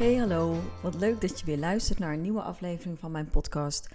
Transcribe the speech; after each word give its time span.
Hey 0.00 0.16
hallo, 0.16 0.60
wat 0.82 0.94
leuk 0.94 1.20
dat 1.20 1.40
je 1.40 1.46
weer 1.46 1.58
luistert 1.58 1.98
naar 1.98 2.12
een 2.12 2.20
nieuwe 2.20 2.42
aflevering 2.42 2.98
van 2.98 3.10
mijn 3.10 3.30
podcast. 3.30 3.88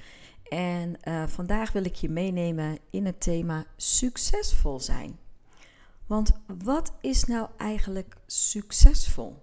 En 0.50 0.96
uh, 1.04 1.28
vandaag 1.28 1.72
wil 1.72 1.86
ik 1.86 1.96
je 1.96 2.10
meenemen 2.10 2.78
in 2.90 3.06
het 3.06 3.22
thema 3.22 3.66
succesvol 3.76 4.80
zijn. 4.80 5.20
Want 6.06 6.32
wat 6.64 6.94
is 7.02 7.24
nou 7.24 7.50
eigenlijk 7.58 8.16
succesvol? 8.26 9.42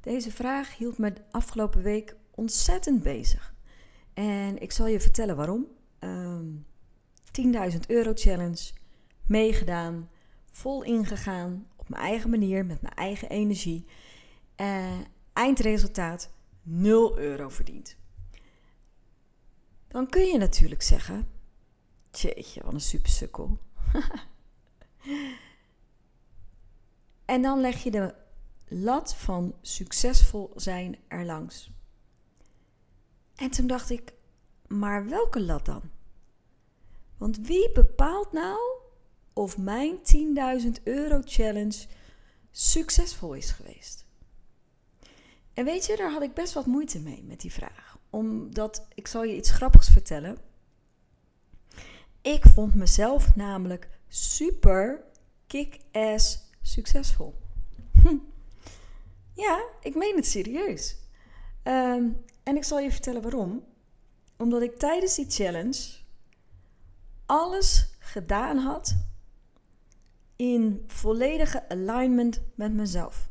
Deze 0.00 0.30
vraag 0.30 0.76
hield 0.76 0.98
me 0.98 1.12
de 1.12 1.22
afgelopen 1.30 1.82
week 1.82 2.16
ontzettend 2.30 3.02
bezig. 3.02 3.54
En 4.14 4.62
ik 4.62 4.72
zal 4.72 4.86
je 4.86 5.00
vertellen 5.00 5.36
waarom. 5.36 5.66
Um, 6.00 6.66
10.000 7.72 7.78
euro 7.86 8.12
challenge, 8.14 8.72
meegedaan, 9.26 10.10
vol 10.52 10.82
ingegaan, 10.82 11.66
op 11.76 11.88
mijn 11.88 12.02
eigen 12.02 12.30
manier, 12.30 12.66
met 12.66 12.82
mijn 12.82 12.94
eigen 12.94 13.28
energie. 13.28 13.84
Uh, 14.56 14.86
eindresultaat 15.32 16.30
0 16.62 17.18
euro 17.18 17.48
verdiend. 17.48 17.96
Dan 19.88 20.08
kun 20.08 20.26
je 20.26 20.38
natuurlijk 20.38 20.82
zeggen: 20.82 21.28
Jeetje, 22.10 22.62
wat 22.62 22.72
een 22.72 22.80
supersukkel. 22.80 23.58
en 27.24 27.42
dan 27.42 27.60
leg 27.60 27.82
je 27.82 27.90
de 27.90 28.14
lat 28.68 29.14
van 29.14 29.54
succesvol 29.60 30.52
zijn 30.56 30.98
erlangs. 31.08 31.70
En 33.34 33.50
toen 33.50 33.66
dacht 33.66 33.90
ik: 33.90 34.12
Maar 34.68 35.08
welke 35.08 35.40
lat 35.40 35.64
dan? 35.64 35.82
Want 37.16 37.38
wie 37.38 37.72
bepaalt 37.72 38.32
nou 38.32 38.58
of 39.32 39.58
mijn 39.58 39.98
10.000 40.62 40.82
euro 40.82 41.20
challenge 41.24 41.86
succesvol 42.50 43.34
is 43.34 43.50
geweest? 43.50 44.08
En 45.54 45.64
weet 45.64 45.86
je, 45.86 45.96
daar 45.96 46.10
had 46.12 46.22
ik 46.22 46.34
best 46.34 46.52
wat 46.52 46.66
moeite 46.66 47.00
mee 47.00 47.22
met 47.22 47.40
die 47.40 47.52
vraag. 47.52 47.98
Omdat, 48.10 48.86
ik 48.94 49.06
zal 49.06 49.24
je 49.24 49.36
iets 49.36 49.50
grappigs 49.50 49.88
vertellen. 49.88 50.38
Ik 52.22 52.44
vond 52.54 52.74
mezelf 52.74 53.36
namelijk 53.36 53.88
super 54.08 55.02
kick-ass 55.46 56.38
succesvol. 56.62 57.34
Ja, 59.40 59.64
ik 59.80 59.94
meen 59.94 60.16
het 60.16 60.26
serieus. 60.26 60.96
Ehm, 61.62 62.08
en 62.42 62.56
ik 62.56 62.64
zal 62.64 62.78
je 62.78 62.90
vertellen 62.90 63.22
waarom. 63.22 63.64
Omdat 64.36 64.62
ik 64.62 64.78
tijdens 64.78 65.14
die 65.14 65.30
challenge 65.30 65.88
alles 67.26 67.88
gedaan 67.98 68.56
had 68.56 68.96
in 70.36 70.84
volledige 70.86 71.68
alignment 71.68 72.40
met 72.54 72.72
mezelf. 72.72 73.29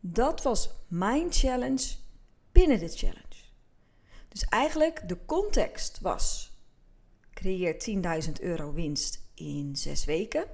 Dat 0.00 0.42
was 0.42 0.70
mijn 0.88 1.32
challenge 1.32 1.94
binnen 2.52 2.78
de 2.78 2.88
challenge. 2.88 3.26
Dus 4.28 4.44
eigenlijk 4.44 5.08
de 5.08 5.24
context 5.24 6.00
was: 6.00 6.52
creëer 7.32 7.76
10.000 8.26 8.32
euro 8.40 8.72
winst 8.72 9.22
in 9.34 9.76
zes 9.76 10.04
weken. 10.04 10.46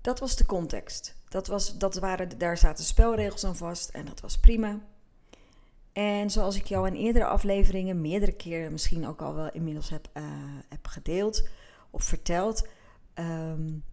Dat 0.00 0.18
was 0.18 0.36
de 0.36 0.46
context. 0.46 1.14
Dat 1.28 1.46
was, 1.46 1.78
dat 1.78 1.94
waren, 1.94 2.38
daar 2.38 2.58
zaten 2.58 2.84
spelregels 2.84 3.44
aan 3.44 3.56
vast 3.56 3.88
en 3.88 4.04
dat 4.04 4.20
was 4.20 4.38
prima. 4.38 4.80
En 5.92 6.30
zoals 6.30 6.56
ik 6.56 6.66
jou 6.66 6.86
in 6.86 6.94
eerdere 6.94 7.24
afleveringen 7.24 8.00
meerdere 8.00 8.32
keren 8.32 8.72
misschien 8.72 9.06
ook 9.06 9.22
al 9.22 9.34
wel 9.34 9.50
inmiddels 9.50 9.90
heb, 9.90 10.08
uh, 10.14 10.22
heb 10.68 10.86
gedeeld 10.86 11.48
of 11.90 12.04
verteld, 12.04 12.68
um, 13.14 13.84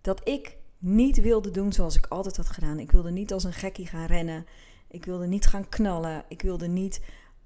dat 0.00 0.28
ik 0.28 0.56
niet 0.78 1.20
wilde 1.20 1.50
doen 1.50 1.72
zoals 1.72 1.96
ik 1.96 2.06
altijd 2.06 2.36
had 2.36 2.48
gedaan. 2.48 2.78
Ik 2.78 2.90
wilde 2.90 3.10
niet 3.10 3.32
als 3.32 3.44
een 3.44 3.52
gekkie 3.52 3.86
gaan 3.86 4.06
rennen. 4.06 4.46
Ik 4.88 5.04
wilde 5.04 5.26
niet 5.26 5.46
gaan 5.46 5.68
knallen. 5.68 6.24
Ik 6.28 6.42
wilde 6.42 6.66
niet 6.66 7.00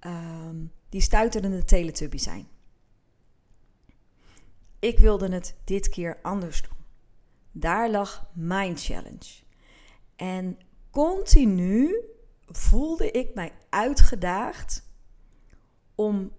um, 0.07 0.73
die 0.89 1.01
stuiterende 1.01 1.65
teletubby 1.65 2.19
zijn. 2.19 2.49
Ik 4.79 4.99
wilde 4.99 5.33
het 5.33 5.57
dit 5.65 5.89
keer 5.89 6.19
anders 6.23 6.63
doen. 6.63 6.79
Daar 7.53 7.91
lag 7.91 8.31
mijn 8.33 8.77
challenge. 8.77 9.43
En 10.17 10.59
continu 10.91 11.95
voelde 12.47 13.11
ik 13.11 13.35
mij 13.35 13.53
uitgedaagd 13.69 14.89
om 15.95 16.33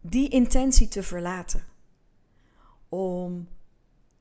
die 0.00 0.28
intentie 0.28 0.88
te 0.88 1.02
verlaten. 1.02 1.64
Om 2.88 3.48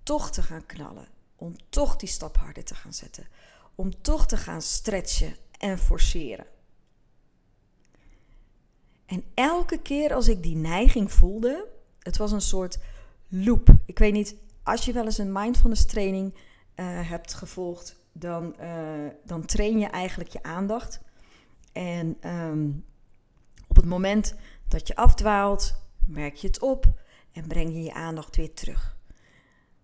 toch 0.03 0.31
te 0.31 0.41
gaan 0.41 0.65
knallen 0.65 1.10
om 1.41 1.56
toch 1.69 1.96
die 1.96 2.09
stap 2.09 2.38
harder 2.38 2.63
te 2.63 2.75
gaan 2.75 2.94
zetten. 2.94 3.28
Om 3.75 4.02
toch 4.02 4.28
te 4.28 4.38
gaan 4.38 4.62
stretchen 4.62 5.35
en 5.57 5.78
forceren. 5.78 6.46
En 9.06 9.24
elke 9.34 9.81
keer 9.81 10.13
als 10.13 10.28
ik 10.28 10.44
die 10.44 10.56
neiging 10.56 11.12
voelde, 11.12 11.68
het 12.00 12.18
was 12.18 12.31
een 12.31 12.41
soort 12.41 12.80
loop. 13.28 13.69
Ik 13.85 14.00
weet 14.00 14.13
niet, 14.13 14.35
als 14.63 14.85
je 14.85 14.94
wel 14.94 15.06
eens 15.06 15.18
een 15.18 15.31
mindfulness 15.31 15.85
training 15.85 16.34
uh, 16.34 17.09
hebt 17.09 17.34
gevolgd, 17.34 17.96
dan, 18.12 18.56
uh, 18.59 19.09
dan 19.25 19.46
train 19.46 19.80
je 19.80 19.88
eigenlijk 19.88 20.30
je 20.30 20.44
aandacht. 20.44 21.01
En 21.72 22.18
um, 22.30 22.85
op 23.68 23.75
het 23.75 23.85
moment 23.85 24.35
dat 24.68 24.88
je 24.88 24.96
afdwaalt, 24.96 25.75
merk 26.06 26.35
je 26.35 26.47
het 26.47 26.59
op 26.59 26.85
en 27.31 27.47
breng 27.47 27.74
je 27.74 27.84
je 27.84 27.94
aandacht 27.94 28.35
weer 28.35 28.53
terug 28.53 28.97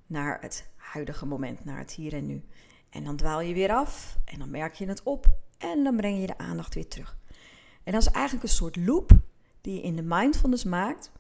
naar 0.08 0.42
het 0.42 0.70
huidige 0.92 1.26
moment, 1.26 1.66
naar 1.66 1.78
het 1.78 1.92
hier 1.92 2.14
en 2.14 2.26
nu. 2.26 2.44
En 2.90 3.04
dan 3.04 3.16
dwaal 3.16 3.42
je 3.42 3.54
weer 3.54 3.72
af 3.72 4.18
en 4.26 4.40
dan 4.40 4.50
merk 4.50 4.74
je 4.74 4.88
het 4.88 5.04
op 5.04 5.28
en 5.58 5.84
dan 5.84 5.96
breng 5.96 6.20
je 6.22 6.28
de 6.28 6.38
aandacht 6.38 6.74
weer 6.74 6.88
terug. 6.88 7.18
En 7.84 7.94
dat 7.94 8.02
is 8.02 8.12
eigenlijk 8.12 8.46
een 8.46 8.56
soort 8.56 8.76
loop 8.76 9.12
die 9.62 9.74
je 9.74 9.82
in 9.82 9.96
de 9.96 10.02
mindfulness 10.02 10.64
maakt. 10.64 11.12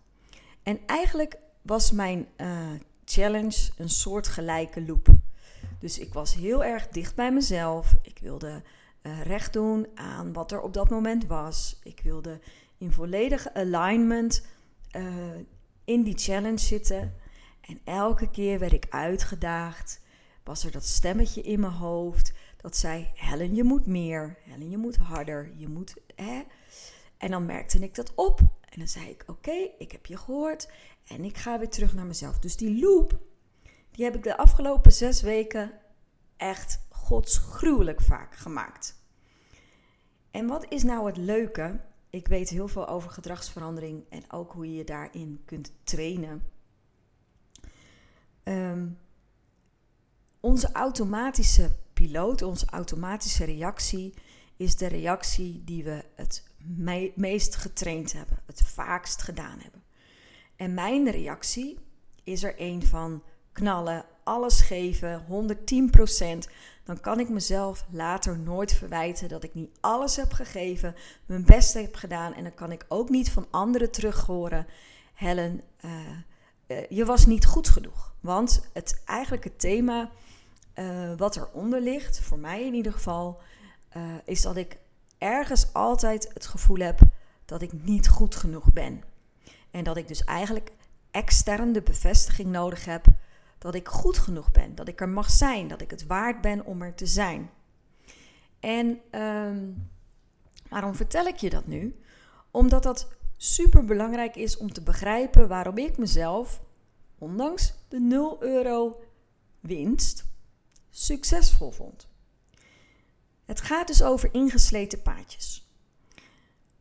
En 0.64 0.80
eigenlijk 0.86 1.38
was 1.62 1.92
mijn 1.92 2.28
uh, 2.38 2.68
challenge 3.06 3.70
een 3.78 3.90
soort 3.90 4.28
gelijke 4.28 4.86
loop. 4.86 5.08
Dus 5.80 6.00
ik 6.00 6.14
was 6.14 6.34
heel 6.34 6.64
erg 6.64 6.88
dicht 6.88 7.16
bij 7.16 7.32
mezelf. 7.32 7.96
Ik 8.02 8.20
wilde 8.22 8.62
uh, 9.02 9.22
recht 9.22 9.54
doen 9.54 9.88
aan 9.96 10.34
wat 10.34 10.52
er 10.52 10.62
op 10.62 10.74
dat 10.74 10.90
moment 10.90 11.26
was. 11.26 11.80
Ik 11.84 12.00
wilde 12.04 12.40
in 12.78 12.92
volledige 12.92 13.54
alignment 13.54 14.46
uh, 14.96 15.06
in 15.84 16.04
die 16.04 16.18
challenge 16.18 16.58
zitten. 16.58 17.14
En 17.68 17.82
elke 17.84 18.30
keer 18.30 18.60
werd 18.60 18.74
ik 18.74 18.86
uitgedaagd. 18.90 20.02
Was 20.44 20.64
er 20.64 20.72
dat 20.72 20.86
stemmetje 20.86 21.42
in 21.42 21.60
mijn 21.60 21.74
hoofd 21.74 22.34
dat 22.58 22.78
zei: 22.78 23.12
Helen, 23.14 23.56
je 23.56 23.64
moet 23.64 23.86
meer. 23.86 24.38
Helen, 24.44 24.70
je 24.70 24.78
moet 24.78 24.96
harder. 24.96 25.52
Je 25.56 25.68
moet. 25.68 25.96
Hè? 26.16 26.44
En 27.18 27.32
dan 27.32 27.46
merkte 27.46 27.80
ik 27.80 27.96
dat 27.96 28.16
op. 28.16 28.40
En 28.40 28.80
dan 28.80 28.88
zei 28.88 29.10
ik: 29.10 29.24
Oké, 29.28 29.70
ik 29.78 29.92
heb 29.92 30.06
je 30.06 30.18
gehoord. 30.18 30.70
En 31.08 31.24
ik 31.24 31.38
ga 31.38 31.60
weer 31.60 31.70
terug 31.70 31.94
naar 31.94 32.06
mezelf. 32.06 32.40
Dus 32.40 32.58
die 32.58 32.80
loop, 32.80 33.20
die 33.92 34.06
heb 34.06 34.16
ik 34.16 34.24
de 34.24 34.38
afgelopen 34.38 34.92
zes 34.92 35.22
weken 35.22 35.72
echt 36.38 36.86
godsgruwelijk 36.90 38.02
vaak 38.02 38.36
gemaakt. 38.36 38.96
En 40.32 40.48
wat 40.48 40.66
is 40.70 40.84
nou 40.84 41.08
het 41.08 41.18
leuke? 41.18 41.80
Ik 42.10 42.28
weet 42.28 42.50
heel 42.50 42.68
veel 42.68 42.88
over 42.88 43.10
gedragsverandering 43.10 44.04
en 44.10 44.32
ook 44.32 44.52
hoe 44.52 44.72
je 44.72 44.78
je 44.78 44.84
daarin 44.84 45.42
kunt 45.46 45.72
trainen. 45.84 46.44
Um, 48.48 48.98
onze 50.40 50.72
automatische 50.72 51.76
piloot, 51.94 52.42
onze 52.42 52.66
automatische 52.66 53.44
reactie, 53.44 54.14
is 54.58 54.76
de 54.76 54.88
reactie 54.88 55.64
die 55.64 55.84
we 55.84 56.04
het 56.16 56.44
me 56.58 57.12
meest 57.16 57.56
getraind 57.56 58.14
hebben, 58.14 58.40
het 58.46 58.62
vaakst 58.62 59.22
gedaan 59.22 59.60
hebben. 59.60 59.84
En 60.56 60.74
mijn 60.74 61.12
reactie 61.12 61.80
is 62.24 62.44
er 62.44 62.54
een 62.58 62.84
van 62.84 63.24
knallen, 63.52 64.06
alles 64.24 64.62
geven, 64.62 65.26
110%. 66.48 66.52
Dan 66.84 67.00
kan 67.00 67.20
ik 67.20 67.30
mezelf 67.30 67.86
later 67.92 68.40
nooit 68.40 68.74
verwijten 68.74 69.30
dat 69.30 69.44
ik 69.44 69.54
niet 69.54 69.78
alles 69.80 70.16
heb 70.16 70.32
gegeven, 70.32 70.96
mijn 71.26 71.46
best 71.46 71.74
heb 71.74 71.96
gedaan. 71.96 72.34
En 72.34 72.44
dan 72.44 72.54
kan 72.54 72.72
ik 72.72 72.86
ook 72.88 73.10
niet 73.10 73.32
van 73.32 73.48
anderen 73.50 73.92
terug 73.92 74.26
horen. 74.26 74.68
Helen, 75.14 75.62
uh, 75.86 75.92
eh, 76.68 76.90
je 76.90 77.06
was 77.06 77.26
niet 77.26 77.46
goed 77.46 77.70
genoeg. 77.70 78.14
Want 78.20 78.70
het, 78.74 79.02
eigenlijk 79.06 79.44
het 79.44 79.60
thema 79.60 80.10
uh, 80.76 81.14
wat 81.18 81.36
eronder 81.36 81.82
ligt, 81.82 82.20
voor 82.20 82.40
mij 82.40 82.66
in 82.66 82.74
ieder 82.74 82.94
geval, 82.94 83.40
is 84.26 84.42
dat 84.42 84.56
ik 84.56 84.78
ergens 85.18 85.74
altijd 85.74 86.30
het 86.34 86.46
gevoel 86.46 86.78
heb 86.78 87.00
dat 87.46 87.62
ik 87.62 87.84
niet 87.84 88.08
goed 88.08 88.36
genoeg 88.36 88.74
ben. 88.74 89.04
En 89.72 89.84
dat 89.84 89.98
ik 89.98 90.08
dus 90.08 90.24
eigenlijk 90.24 90.72
extern 91.12 91.72
de 91.72 91.82
bevestiging 91.82 92.50
nodig 92.50 92.86
heb 92.86 93.06
dat 93.58 93.76
ik 93.76 93.88
goed 93.88 94.18
genoeg 94.18 94.52
ben, 94.52 94.76
dat 94.76 94.88
ik 94.88 95.02
er 95.02 95.10
mag 95.10 95.30
zijn, 95.30 95.68
dat 95.68 95.82
ik 95.82 95.92
het 95.92 96.06
waard 96.06 96.42
ben 96.42 96.66
om 96.66 96.82
er 96.82 96.96
te 96.96 97.06
zijn. 97.06 97.50
En 98.60 99.00
ehm, 99.10 99.66
waarom 100.70 100.96
vertel 100.96 101.26
ik 101.26 101.36
je 101.36 101.50
dat 101.50 101.68
nu? 101.68 102.02
Omdat 102.52 102.84
dat 102.84 103.08
super 103.38 103.86
belangrijk 103.86 104.36
is 104.36 104.58
om 104.58 104.74
te 104.74 104.82
begrijpen 104.82 105.48
waarom 105.48 105.78
ik 105.78 105.98
mezelf, 105.98 106.62
ondanks 107.18 107.74
de 107.88 108.00
0 108.00 108.44
euro 108.44 109.04
winst, 109.60 110.26
succesvol 110.90 111.72
vond. 111.72 112.08
Het 113.46 113.62
gaat 113.62 113.88
dus 113.88 114.04
over 114.04 114.34
ingesleten 114.34 115.02
paadjes. 115.02 115.68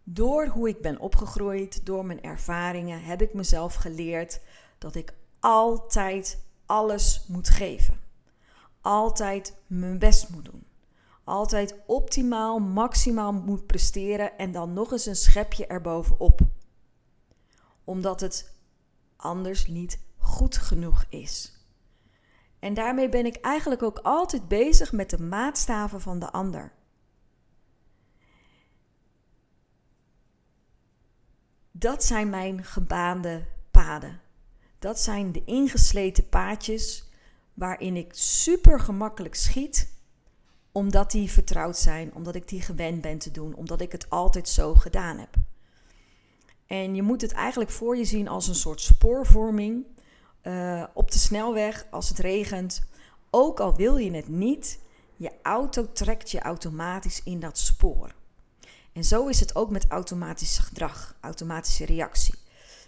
Door 0.02 0.46
hoe 0.46 0.68
ik 0.68 0.80
ben 0.80 0.98
opgegroeid, 0.98 1.86
door 1.86 2.06
mijn 2.06 2.22
ervaringen, 2.22 3.02
heb 3.02 3.22
ik 3.22 3.34
mezelf 3.34 3.74
geleerd 3.74 4.40
dat 4.78 4.94
ik 4.94 5.14
altijd 5.40 6.44
alles 6.66 7.24
moet 7.28 7.48
geven. 7.48 8.00
Altijd 8.80 9.56
mijn 9.66 9.98
best 9.98 10.28
moet 10.28 10.44
doen. 10.44 10.65
Altijd 11.26 11.75
optimaal, 11.87 12.58
maximaal 12.58 13.32
moet 13.32 13.67
presteren 13.67 14.38
en 14.38 14.52
dan 14.52 14.73
nog 14.73 14.93
eens 14.93 15.06
een 15.06 15.17
schepje 15.17 15.67
erbovenop. 15.67 16.40
Omdat 17.84 18.20
het 18.20 18.55
anders 19.17 19.67
niet 19.67 19.99
goed 20.17 20.56
genoeg 20.56 21.05
is. 21.08 21.52
En 22.58 22.75
daarmee 22.75 23.08
ben 23.08 23.26
ik 23.26 23.37
eigenlijk 23.37 23.82
ook 23.82 23.99
altijd 23.99 24.49
bezig 24.49 24.93
met 24.93 25.11
de 25.11 25.23
maatstaven 25.23 26.00
van 26.00 26.19
de 26.19 26.31
ander. 26.31 26.73
Dat 31.70 32.05
zijn 32.05 32.31
mijn 32.31 32.64
gebaande 32.64 33.46
paden. 33.70 34.20
Dat 34.78 35.00
zijn 35.00 35.32
de 35.32 35.44
ingesleten 35.44 36.28
paadjes 36.28 37.11
waarin 37.55 37.96
ik 37.96 38.14
super 38.14 38.81
gemakkelijk 38.81 39.34
schiet, 39.34 39.95
omdat 40.76 41.11
die 41.11 41.31
vertrouwd 41.31 41.76
zijn, 41.76 42.14
omdat 42.14 42.34
ik 42.34 42.49
die 42.49 42.61
gewend 42.61 43.00
ben 43.00 43.19
te 43.19 43.31
doen, 43.31 43.55
omdat 43.55 43.81
ik 43.81 43.93
het 43.93 44.11
altijd 44.11 44.49
zo 44.49 44.75
gedaan 44.75 45.19
heb. 45.19 45.34
En 46.67 46.94
je 46.94 47.02
moet 47.02 47.20
het 47.20 47.32
eigenlijk 47.32 47.70
voor 47.70 47.96
je 47.96 48.05
zien 48.05 48.28
als 48.28 48.49
een 48.49 48.55
soort 48.55 48.81
spoorvorming 48.81 49.84
uh, 50.43 50.84
op 50.93 51.11
de 51.11 51.19
snelweg 51.19 51.87
als 51.90 52.08
het 52.08 52.19
regent. 52.19 52.82
Ook 53.31 53.61
al 53.61 53.76
wil 53.76 53.96
je 53.96 54.11
het 54.11 54.28
niet, 54.28 54.78
je 55.17 55.32
auto 55.43 55.93
trekt 55.93 56.31
je 56.31 56.40
automatisch 56.40 57.23
in 57.25 57.40
dat 57.40 57.58
spoor. 57.58 58.14
En 58.93 59.05
zo 59.05 59.26
is 59.26 59.40
het 59.40 59.56
ook 59.56 59.70
met 59.70 59.87
automatisch 59.88 60.58
gedrag, 60.58 61.17
automatische 61.20 61.84
reactie. 61.84 62.34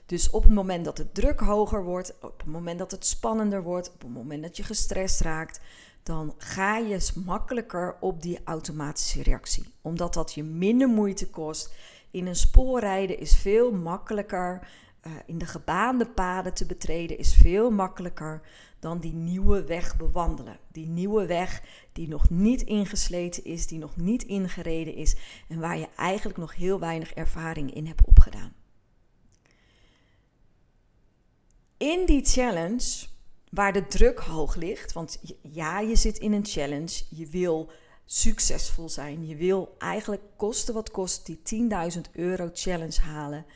Dus 0.07 0.31
op 0.31 0.43
het 0.43 0.53
moment 0.53 0.85
dat 0.85 0.97
de 0.97 1.13
druk 1.13 1.41
hoger 1.41 1.85
wordt, 1.85 2.15
op 2.21 2.39
het 2.39 2.47
moment 2.47 2.79
dat 2.79 2.91
het 2.91 3.07
spannender 3.07 3.63
wordt, 3.63 3.93
op 3.93 4.01
het 4.01 4.13
moment 4.13 4.43
dat 4.43 4.57
je 4.57 4.63
gestrest 4.63 5.21
raakt, 5.21 5.61
dan 6.03 6.35
ga 6.39 6.77
je 6.77 7.11
makkelijker 7.25 7.97
op 8.01 8.23
die 8.23 8.41
automatische 8.45 9.23
reactie. 9.23 9.65
Omdat 9.83 10.15
dat 10.15 10.35
je 10.35 10.43
minder 10.43 10.89
moeite 10.89 11.31
kost. 11.31 11.75
In 12.11 12.27
een 12.27 12.37
spoor 12.37 12.81
rijden 12.81 13.19
is 13.19 13.37
veel 13.37 13.73
makkelijker. 13.73 14.69
Uh, 15.07 15.13
in 15.27 15.39
de 15.39 15.47
gebaande 15.47 16.07
paden 16.07 16.55
te 16.55 16.67
betreden 16.67 17.19
is 17.19 17.35
veel 17.35 17.71
makkelijker 17.71 18.41
dan 18.79 18.99
die 18.99 19.15
nieuwe 19.15 19.65
weg 19.65 19.97
bewandelen. 19.97 20.59
Die 20.73 20.87
nieuwe 20.87 21.27
weg 21.27 21.63
die 21.93 22.09
nog 22.09 22.31
niet 22.31 22.63
ingesleten 22.63 23.45
is, 23.45 23.67
die 23.67 23.79
nog 23.79 23.97
niet 23.97 24.23
ingereden 24.23 24.95
is 24.95 25.17
en 25.49 25.61
waar 25.61 25.79
je 25.79 25.89
eigenlijk 25.97 26.39
nog 26.39 26.55
heel 26.55 26.81
weinig 26.81 27.13
ervaring 27.13 27.75
in 27.75 27.87
hebt 27.87 28.07
opgedaan. 28.07 28.53
in 31.79 32.07
die 32.07 32.25
challenge, 32.25 33.07
waar 33.51 33.73
de 33.73 33.87
druk 33.87 34.19
hoog 34.19 34.55
ligt, 34.55 34.93
want 34.93 35.19
ja, 35.43 35.81
je 35.81 35.97
zit 35.97 36.19
in 36.19 36.33
een 36.33 36.47
challenge, 36.47 37.03
je 37.11 37.27
wil 37.27 37.71
succesvol 38.05 38.89
zijn, 38.89 39.27
je 39.27 39.37
wil 39.37 39.75
eigenlijk 39.79 40.23
kosten 40.37 40.75
wat 40.75 40.91
kost 40.91 41.27
die 41.27 41.69
10.000 41.95 42.01
euro 42.13 42.51
challenge 42.53 43.01
halen. 43.01 43.47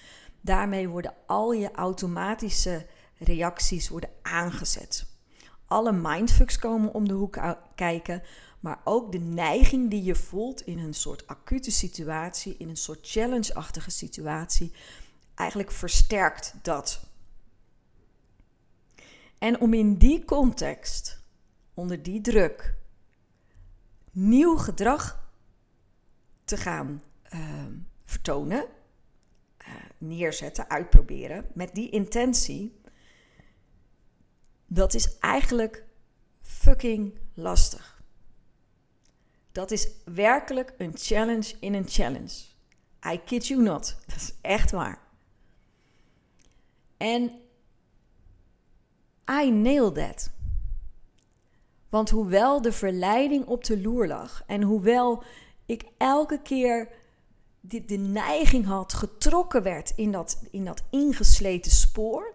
Daarmee 0.41 0.89
worden 0.89 1.15
al 1.27 1.53
je 1.53 1.71
automatische 1.71 2.87
reacties 3.19 3.89
worden 3.89 4.11
aangezet. 4.23 5.07
Alle 5.67 5.93
mindfucks 5.93 6.59
komen 6.59 6.95
om 6.95 7.09
de 7.09 7.15
hoek 7.15 7.39
kijken, 7.75 8.23
maar 8.61 8.81
ook 8.85 9.13
de 9.13 9.19
neiging 9.19 9.91
die 9.91 10.03
je 10.03 10.15
voelt 10.15 10.67
in 10.67 10.79
een 10.79 10.95
soort 10.95 11.27
acute 11.27 11.71
situatie, 11.71 12.57
in 12.59 12.69
een 12.69 12.77
soort 12.77 12.99
challenge-achtige 13.03 13.91
situatie, 13.91 14.73
eigenlijk 15.35 15.71
versterkt 15.71 16.55
dat. 16.63 17.11
En 19.43 19.61
om 19.61 19.75
in 19.75 19.97
die 19.97 20.25
context, 20.25 21.23
onder 21.75 22.03
die 22.03 22.21
druk, 22.21 22.75
nieuw 24.11 24.57
gedrag 24.57 25.31
te 26.45 26.57
gaan 26.57 27.03
uh, 27.35 27.67
vertonen, 28.05 28.67
uh, 29.59 29.69
neerzetten, 29.99 30.71
uitproberen, 30.71 31.47
met 31.55 31.75
die 31.75 31.91
intentie, 31.91 32.81
dat 34.67 34.95
is 34.95 35.19
eigenlijk 35.19 35.85
fucking 36.41 37.19
lastig. 37.35 38.03
Dat 39.53 39.71
is 39.71 39.89
werkelijk 40.05 40.75
een 40.79 40.93
challenge 40.97 41.55
in 41.61 41.75
een 41.75 41.89
challenge. 41.89 42.45
I 43.13 43.21
kid 43.25 43.47
you 43.47 43.63
not. 43.63 43.97
Dat 44.07 44.17
is 44.17 44.35
echt 44.41 44.71
waar. 44.71 45.01
En 46.97 47.42
I 49.31 49.51
nailed 49.51 49.95
that. 49.95 50.31
Want 51.89 52.11
hoewel 52.11 52.63
de 52.63 52.73
verleiding 52.73 53.47
op 53.47 53.65
de 53.65 53.81
loer 53.81 54.07
lag 54.07 54.43
en 54.47 54.63
hoewel 54.63 55.23
ik 55.67 55.85
elke 55.99 56.43
keer 56.43 56.89
de, 57.61 57.85
de 57.85 57.97
neiging 57.97 58.67
had, 58.67 58.93
getrokken 58.93 59.63
werd 59.63 59.93
in 59.97 60.13
dat, 60.13 60.43
in 60.51 60.65
dat 60.65 60.83
ingesleten 60.91 61.71
spoor, 61.71 62.35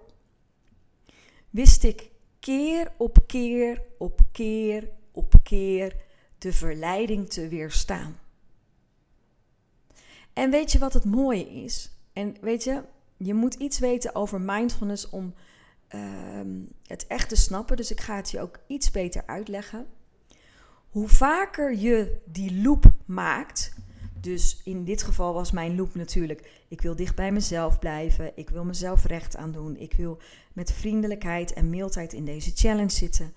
wist 1.49 1.83
ik 1.83 2.09
keer 2.39 2.91
op 2.97 3.17
keer 3.27 3.81
op 3.97 4.21
keer 4.31 4.89
op 5.11 5.33
keer 5.43 5.95
de 6.37 6.53
verleiding 6.53 7.29
te 7.29 7.47
weerstaan. 7.47 8.19
En 10.33 10.49
weet 10.49 10.71
je 10.71 10.79
wat 10.79 10.93
het 10.93 11.05
mooie 11.05 11.49
is? 11.49 11.91
En 12.13 12.35
weet 12.41 12.63
je, 12.63 12.83
je 13.17 13.33
moet 13.33 13.53
iets 13.53 13.79
weten 13.79 14.15
over 14.15 14.41
mindfulness 14.41 15.09
om 15.09 15.33
Ehm, 15.87 16.59
het 16.87 17.07
echt 17.07 17.29
te 17.29 17.35
snappen. 17.35 17.77
Dus 17.77 17.91
ik 17.91 18.01
ga 18.01 18.15
het 18.15 18.31
je 18.31 18.41
ook 18.41 18.59
iets 18.67 18.91
beter 18.91 19.23
uitleggen. 19.25 19.87
Hoe 20.89 21.07
vaker 21.07 21.75
je 21.75 22.17
die 22.25 22.61
loop 22.61 22.91
maakt. 23.05 23.73
Dus 24.21 24.61
in 24.63 24.83
dit 24.83 25.03
geval 25.03 25.33
was 25.33 25.51
mijn 25.51 25.75
loop 25.75 25.95
natuurlijk: 25.95 26.51
ik 26.67 26.81
wil 26.81 26.95
dicht 26.95 27.15
bij 27.15 27.31
mezelf 27.31 27.79
blijven. 27.79 28.31
Ik 28.35 28.49
wil 28.49 28.65
mezelf 28.65 29.05
recht 29.05 29.35
aan 29.35 29.51
doen. 29.51 29.77
Ik 29.77 29.93
wil 29.93 30.21
met 30.53 30.71
vriendelijkheid 30.71 31.53
en 31.53 31.69
mildheid 31.69 32.13
in 32.13 32.25
deze 32.25 32.51
challenge 32.55 32.89
zitten. 32.89 33.33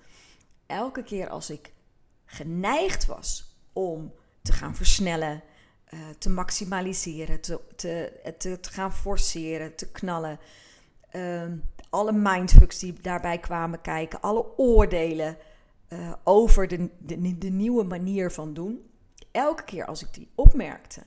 Elke 0.65 1.03
keer 1.03 1.29
als 1.29 1.49
ik 1.49 1.71
geneigd 2.25 3.05
was 3.05 3.55
om 3.73 4.13
te 4.41 4.51
gaan 4.51 4.75
versnellen, 4.75 5.43
uh, 5.93 5.99
te 6.17 6.29
maximaliseren, 6.29 7.41
te, 7.41 7.59
te, 7.75 8.21
te, 8.37 8.57
gaan 8.61 8.93
forceren, 8.93 9.75
te 9.75 9.91
knallen. 9.91 10.39
Uh, 11.15 11.43
alle 11.91 12.11
mindfucks 12.11 12.79
die 12.79 12.93
daarbij 13.01 13.39
kwamen 13.39 13.81
kijken, 13.81 14.21
alle 14.21 14.57
oordelen 14.57 15.37
uh, 15.89 16.13
over 16.23 16.67
de, 16.67 16.89
de, 16.99 17.37
de 17.37 17.49
nieuwe 17.49 17.83
manier 17.83 18.31
van 18.31 18.53
doen. 18.53 18.89
Elke 19.31 19.63
keer 19.63 19.85
als 19.85 20.01
ik 20.01 20.13
die 20.13 20.29
opmerkte 20.35 21.03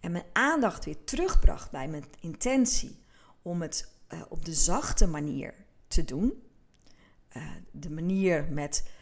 en 0.00 0.12
mijn 0.12 0.24
aandacht 0.32 0.84
weer 0.84 1.04
terugbracht 1.04 1.70
bij 1.70 1.88
mijn 1.88 2.04
intentie 2.20 2.98
om 3.42 3.62
het 3.62 3.92
uh, 4.08 4.20
op 4.28 4.44
de 4.44 4.52
zachte 4.52 5.06
manier 5.06 5.54
te 5.88 6.04
doen, 6.04 6.42
uh, 7.36 7.42
de 7.70 7.90
manier 7.90 8.46
met 8.50 8.92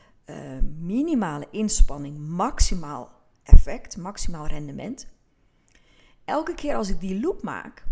minimale 0.78 1.46
inspanning, 1.50 2.18
maximaal 2.18 3.12
effect, 3.42 3.96
maximaal 3.96 4.46
rendement. 4.46 5.06
Elke 6.24 6.54
keer 6.54 6.76
als 6.76 6.88
ik 6.88 7.00
die 7.00 7.20
loop 7.20 7.42
maak, 7.42 7.84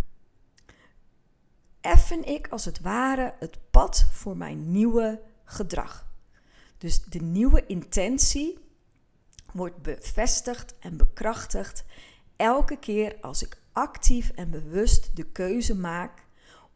effen 1.80 2.25
ik 2.25 2.49
als 2.49 2.64
het 2.64 2.80
ware 2.80 3.34
het 3.38 3.58
pad 3.70 4.06
voor 4.12 4.37
mijn 4.37 4.70
nieuwe 4.70 5.20
gedrag. 5.44 6.06
Dus 6.78 7.02
de 7.04 7.20
nieuwe 7.20 7.66
intentie 7.66 8.58
wordt 9.52 9.82
bevestigd 9.82 10.75
en 10.78 10.96
bekrachtigd 10.96 11.84
elke 12.37 12.76
keer 12.76 13.16
als 13.20 13.42
ik 13.42 13.58
actief 13.72 14.30
en 14.30 14.50
bewust 14.50 15.16
de 15.16 15.25
keuze 15.25 15.76
maak 15.76 16.26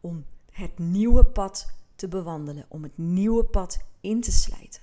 om 0.01 0.25
het 0.51 0.79
nieuwe 0.79 1.25
pad 1.25 1.73
te 1.95 2.07
bewandelen, 2.07 2.65
om 2.67 2.83
het 2.83 2.97
nieuwe 2.97 3.43
pad 3.43 3.79
in 4.01 4.21
te 4.21 4.31
slijten. 4.31 4.81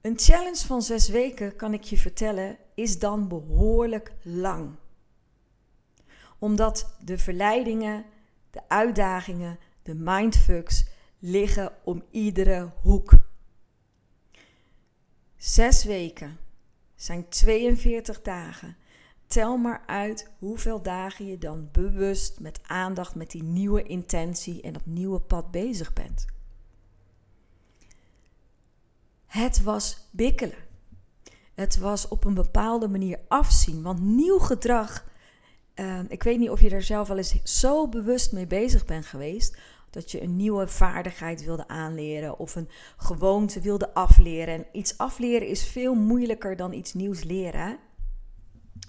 Een 0.00 0.18
challenge 0.18 0.66
van 0.66 0.82
zes 0.82 1.08
weken, 1.08 1.56
kan 1.56 1.74
ik 1.74 1.82
je 1.82 1.98
vertellen, 1.98 2.56
is 2.74 2.98
dan 2.98 3.28
behoorlijk 3.28 4.12
lang. 4.22 4.70
Omdat 6.38 6.96
de 7.04 7.18
verleidingen, 7.18 8.04
de 8.50 8.68
uitdagingen, 8.68 9.58
de 9.82 9.94
mindfucks 9.94 10.86
liggen 11.18 11.72
om 11.84 12.02
iedere 12.10 12.72
hoek. 12.82 13.12
Zes 15.36 15.84
weken 15.84 16.38
zijn 16.94 17.28
42 17.28 18.22
dagen. 18.22 18.76
Tel 19.26 19.56
maar 19.56 19.82
uit 19.86 20.30
hoeveel 20.38 20.82
dagen 20.82 21.26
je 21.26 21.38
dan 21.38 21.68
bewust 21.72 22.40
met 22.40 22.60
aandacht 22.62 23.14
met 23.14 23.30
die 23.30 23.42
nieuwe 23.42 23.82
intentie 23.82 24.62
en 24.62 24.72
dat 24.72 24.86
nieuwe 24.86 25.20
pad 25.20 25.50
bezig 25.50 25.92
bent. 25.92 26.26
Het 29.26 29.62
was 29.62 30.08
bikkelen. 30.10 30.64
Het 31.54 31.78
was 31.78 32.08
op 32.08 32.24
een 32.24 32.34
bepaalde 32.34 32.88
manier 32.88 33.18
afzien. 33.28 33.82
Want 33.82 34.00
nieuw 34.00 34.38
gedrag, 34.38 35.06
uh, 35.80 35.98
ik 36.08 36.22
weet 36.22 36.38
niet 36.38 36.50
of 36.50 36.60
je 36.60 36.68
daar 36.68 36.82
zelf 36.82 37.08
wel 37.08 37.16
eens 37.16 37.42
zo 37.42 37.88
bewust 37.88 38.32
mee 38.32 38.46
bezig 38.46 38.84
bent 38.84 39.06
geweest. 39.06 39.56
Dat 39.90 40.10
je 40.10 40.22
een 40.22 40.36
nieuwe 40.36 40.68
vaardigheid 40.68 41.44
wilde 41.44 41.68
aanleren 41.68 42.38
of 42.38 42.54
een 42.54 42.68
gewoonte 42.96 43.60
wilde 43.60 43.94
afleren. 43.94 44.54
En 44.54 44.66
iets 44.72 44.98
afleren 44.98 45.48
is 45.48 45.66
veel 45.66 45.94
moeilijker 45.94 46.56
dan 46.56 46.72
iets 46.72 46.94
nieuws 46.94 47.24
leren. 47.24 47.78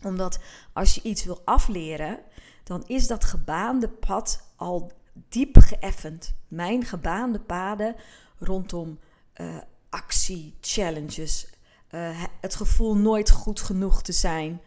Omdat 0.04 0.40
als 0.74 0.96
je 0.96 1.02
iets 1.04 1.24
wil 1.26 1.42
afleren, 1.46 2.20
dan 2.64 2.84
is 2.88 3.08
dat 3.08 3.24
gebaande 3.24 3.90
pad 3.90 4.52
al 4.56 4.92
diep 5.30 5.58
geëffend. 5.58 6.36
Mijn 6.48 6.86
gebaande 6.86 7.40
paden 7.40 7.96
rondom 8.40 9.00
uh, 9.42 9.58
actie, 9.90 10.56
challenges, 10.62 11.50
uh, 11.92 12.24
het 12.42 12.56
gevoel 12.56 12.96
nooit 12.96 13.32
goed 13.32 13.62
genoeg 13.62 14.02
te 14.02 14.12
zijn. 14.12 14.62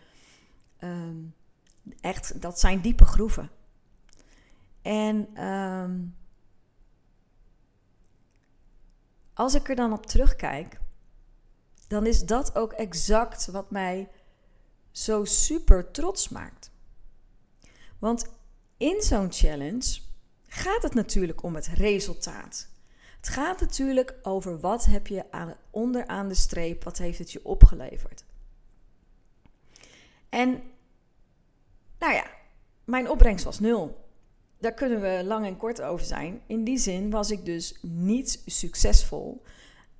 Um, 0.85 1.35
echt, 2.01 2.41
dat 2.41 2.61
zijn 2.61 2.81
diepe 2.81 3.05
groeven. 3.05 3.51
En 4.83 5.45
um, 5.47 6.17
als 9.35 9.55
ik 9.55 9.69
er 9.69 9.77
dan 9.77 9.93
op 9.93 10.07
terugkijk, 10.07 10.81
dan 11.89 12.07
is 12.07 12.27
dat 12.27 12.57
ook 12.57 12.73
exact 12.73 13.47
wat 13.47 13.71
mij 13.71 14.09
zo 14.91 15.25
super 15.25 15.91
trots 15.91 16.29
maakt. 16.29 16.71
Want 17.99 18.27
in 18.77 19.03
zo'n 19.03 19.33
challenge 19.33 20.01
gaat 20.47 20.83
het 20.83 20.95
natuurlijk 20.95 21.43
om 21.43 21.55
het 21.55 21.67
resultaat. 21.67 22.69
Het 23.17 23.29
gaat 23.29 23.61
natuurlijk 23.61 24.15
over 24.23 24.61
wat 24.61 24.85
heb 24.85 25.07
je 25.07 25.33
aan, 25.33 25.55
onderaan 25.71 26.29
de 26.29 26.35
streep, 26.35 26.85
wat 26.85 26.99
heeft 26.99 27.19
het 27.19 27.33
je 27.33 27.45
opgeleverd. 27.45 28.25
En 30.29 30.63
nou 32.01 32.13
ja, 32.13 32.25
mijn 32.85 33.11
opbrengst 33.11 33.45
was 33.45 33.61
nul. 33.61 34.09
Daar 34.59 34.75
kunnen 34.75 35.01
we 35.01 35.25
lang 35.25 35.47
en 35.47 35.57
kort 35.57 35.83
over 35.83 36.07
zijn. 36.07 36.41
In 36.47 36.65
die 36.65 36.79
zin 36.79 37.11
was 37.11 37.31
ik 37.31 37.45
dus 37.45 37.79
niet 37.83 38.43
succesvol. 38.47 39.43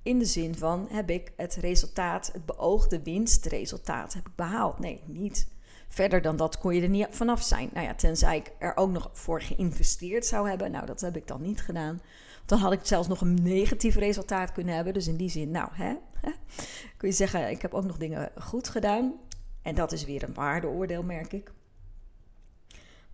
In 0.03 0.19
de 0.19 0.25
zin 0.25 0.55
van 0.55 0.87
heb 0.89 1.09
ik 1.09 1.31
het 1.37 1.55
resultaat, 1.55 2.29
het 2.33 2.45
beoogde 2.45 3.01
winstresultaat, 3.01 4.13
heb 4.13 4.27
ik 4.27 4.35
behaald? 4.35 4.79
Nee, 4.79 5.01
niet. 5.05 5.47
Verder 5.87 6.21
dan 6.21 6.35
dat 6.35 6.57
kon 6.57 6.75
je 6.75 6.81
er 6.81 6.89
niet 6.89 7.07
vanaf 7.09 7.43
zijn. 7.43 7.69
Nou 7.73 7.85
ja, 7.85 7.95
tenzij 7.95 8.37
ik 8.37 8.51
er 8.59 8.77
ook 8.77 8.91
nog 8.91 9.09
voor 9.13 9.41
geïnvesteerd 9.41 10.25
zou 10.25 10.49
hebben. 10.49 10.71
Nou, 10.71 10.85
dat 10.85 11.01
heb 11.01 11.15
ik 11.15 11.27
dan 11.27 11.41
niet 11.41 11.61
gedaan. 11.61 12.01
Dan 12.45 12.59
had 12.59 12.71
ik 12.71 12.79
zelfs 12.83 13.07
nog 13.07 13.21
een 13.21 13.43
negatief 13.43 13.95
resultaat 13.95 14.51
kunnen 14.51 14.75
hebben. 14.75 14.93
Dus 14.93 15.07
in 15.07 15.17
die 15.17 15.29
zin, 15.29 15.51
nou, 15.51 15.69
hè, 15.71 15.95
kun 16.97 17.07
je 17.07 17.13
zeggen, 17.13 17.49
ik 17.49 17.61
heb 17.61 17.73
ook 17.73 17.85
nog 17.85 17.97
dingen 17.97 18.31
goed 18.39 18.69
gedaan. 18.69 19.13
En 19.61 19.75
dat 19.75 19.91
is 19.91 20.05
weer 20.05 20.23
een 20.23 20.33
waardeoordeel, 20.33 21.03
merk 21.03 21.33
ik. 21.33 21.51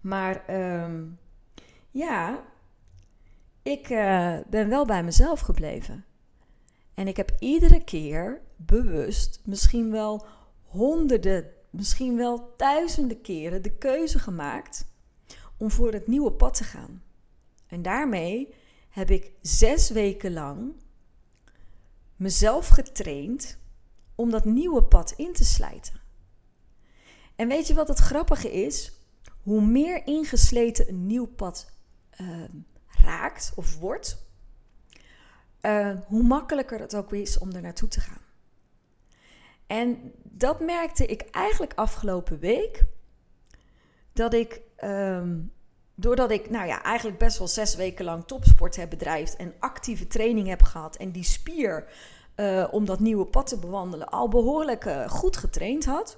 Maar 0.07 0.43
um, 0.83 1.19
ja, 1.91 2.43
ik 3.61 3.89
uh, 3.89 4.37
ben 4.49 4.69
wel 4.69 4.85
bij 4.85 5.03
mezelf 5.03 5.39
gebleven. 5.39 6.05
En 6.93 7.07
ik 7.07 7.17
heb 7.17 7.31
iedere 7.39 7.83
keer 7.83 8.41
bewust, 8.55 9.39
misschien 9.43 9.91
wel 9.91 10.25
honderden, 10.63 11.49
misschien 11.69 12.17
wel 12.17 12.53
duizenden 12.57 13.21
keren 13.21 13.61
de 13.61 13.77
keuze 13.77 14.19
gemaakt 14.19 14.85
om 15.57 15.71
voor 15.71 15.91
het 15.93 16.07
nieuwe 16.07 16.31
pad 16.31 16.53
te 16.53 16.63
gaan. 16.63 17.03
En 17.67 17.81
daarmee 17.81 18.53
heb 18.89 19.09
ik 19.09 19.31
zes 19.41 19.89
weken 19.89 20.33
lang 20.33 20.73
mezelf 22.15 22.67
getraind 22.67 23.57
om 24.15 24.29
dat 24.29 24.45
nieuwe 24.45 24.83
pad 24.83 25.11
in 25.11 25.33
te 25.33 25.45
slijten. 25.45 26.01
En 27.35 27.47
weet 27.47 27.67
je 27.67 27.73
wat 27.73 27.87
het 27.87 27.99
grappige 27.99 28.51
is? 28.51 28.96
Hoe 29.47 29.61
meer 29.61 30.07
ingesleten 30.07 30.89
een 30.89 31.05
nieuw 31.05 31.25
pad 31.25 31.71
uh, 32.21 32.43
raakt 32.87 33.51
of 33.55 33.79
wordt, 33.79 34.25
uh, 35.61 35.95
hoe 36.05 36.23
makkelijker 36.23 36.79
het 36.79 36.95
ook 36.95 37.13
is 37.13 37.37
om 37.37 37.51
er 37.51 37.61
naartoe 37.61 37.87
te 37.87 37.99
gaan. 37.99 38.21
En 39.67 40.11
dat 40.23 40.59
merkte 40.59 41.05
ik 41.05 41.21
eigenlijk 41.21 41.73
afgelopen 41.75 42.39
week. 42.39 42.85
Dat 44.13 44.33
ik 44.33 44.61
um, 44.83 45.51
doordat 45.95 46.31
ik, 46.31 46.49
nou 46.49 46.67
ja, 46.67 46.83
eigenlijk 46.83 47.17
best 47.17 47.37
wel 47.37 47.47
zes 47.47 47.75
weken 47.75 48.05
lang 48.05 48.25
topsport 48.25 48.75
heb 48.75 48.89
bedrijfd 48.89 49.35
en 49.35 49.53
actieve 49.59 50.07
training 50.07 50.47
heb 50.47 50.61
gehad 50.61 50.95
en 50.95 51.11
die 51.11 51.23
spier 51.23 51.87
uh, 52.35 52.67
om 52.71 52.85
dat 52.85 52.99
nieuwe 52.99 53.25
pad 53.25 53.47
te 53.47 53.59
bewandelen 53.59 54.09
al 54.09 54.27
behoorlijk 54.27 54.85
uh, 54.85 55.09
goed 55.09 55.37
getraind 55.37 55.85
had, 55.85 56.17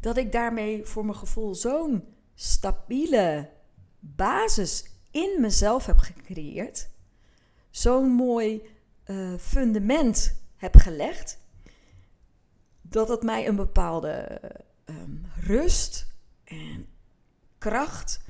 dat 0.00 0.16
ik 0.16 0.32
daarmee 0.32 0.84
voor 0.84 1.04
mijn 1.04 1.18
gevoel 1.18 1.54
zo'n 1.54 2.04
stabiele 2.34 3.50
basis 3.98 4.84
in 5.10 5.36
mezelf 5.40 5.86
heb 5.86 5.98
gecreëerd, 5.98 6.88
zo'n 7.70 8.10
mooi 8.10 8.62
uh, 9.06 9.38
fundament 9.38 10.42
heb 10.56 10.76
gelegd, 10.76 11.38
dat 12.82 13.08
het 13.08 13.22
mij 13.22 13.48
een 13.48 13.56
bepaalde 13.56 14.40
um, 14.84 15.26
rust 15.40 16.06
en 16.44 16.86
kracht 17.58 18.20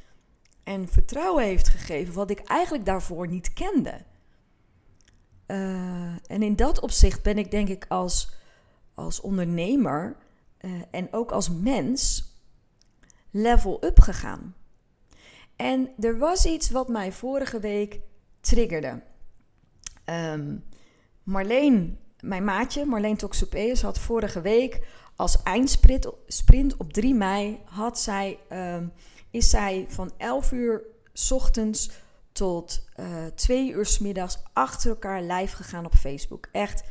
en 0.65 0.89
vertrouwen 0.89 1.45
heeft 1.45 1.69
gegeven, 1.69 2.15
wat 2.15 2.31
ik 2.31 2.41
eigenlijk 2.41 2.85
daarvoor 2.85 3.29
niet 3.29 3.53
kende. 3.53 4.05
Uh, 5.47 6.31
en 6.31 6.43
in 6.43 6.57
dat 6.57 6.81
opzicht 6.81 7.23
ben 7.23 7.39
ik 7.39 7.50
denk 7.50 7.69
ik 7.69 7.87
als, 7.89 8.35
als 8.95 9.21
ondernemer 9.21 10.17
uh, 10.61 10.83
en 10.90 11.12
ook 11.12 11.33
als 11.33 11.50
mens 11.50 12.25
level 13.31 13.85
up 13.85 14.00
gegaan. 14.00 14.55
En 15.57 15.90
er 15.99 16.19
was 16.19 16.47
iets 16.47 16.71
wat 16.71 16.88
mij 16.88 17.12
vorige 17.12 17.61
week 17.61 18.00
triggerde. 18.40 19.02
Um, 20.05 20.64
Marleen, 21.23 21.99
mijn 22.21 22.45
maatje, 22.45 22.85
Marleen 22.85 23.17
Toxopeus, 23.17 23.83
had 23.83 23.99
vorige 23.99 24.40
week 24.40 24.87
als 25.21 25.43
eindsprint 25.43 26.09
sprint 26.26 26.76
op 26.76 26.93
3 26.93 27.14
mei 27.14 27.61
had 27.64 27.99
zij 27.99 28.38
um, 28.52 28.93
is 29.31 29.50
zij 29.50 29.87
van 29.88 30.12
11 30.17 30.52
uur 30.52 30.83
s 31.12 31.31
ochtends 31.31 31.90
tot 32.33 32.88
uh, 32.97 33.26
eh, 33.26 33.33
2 33.35 33.73
uur 33.73 33.87
s 33.87 33.99
middags 33.99 34.38
achter 34.52 34.90
elkaar 34.90 35.23
live 35.23 35.57
gegaan 35.57 35.85
op 35.85 35.95
Facebook. 35.95 36.49
Echt 36.52 36.85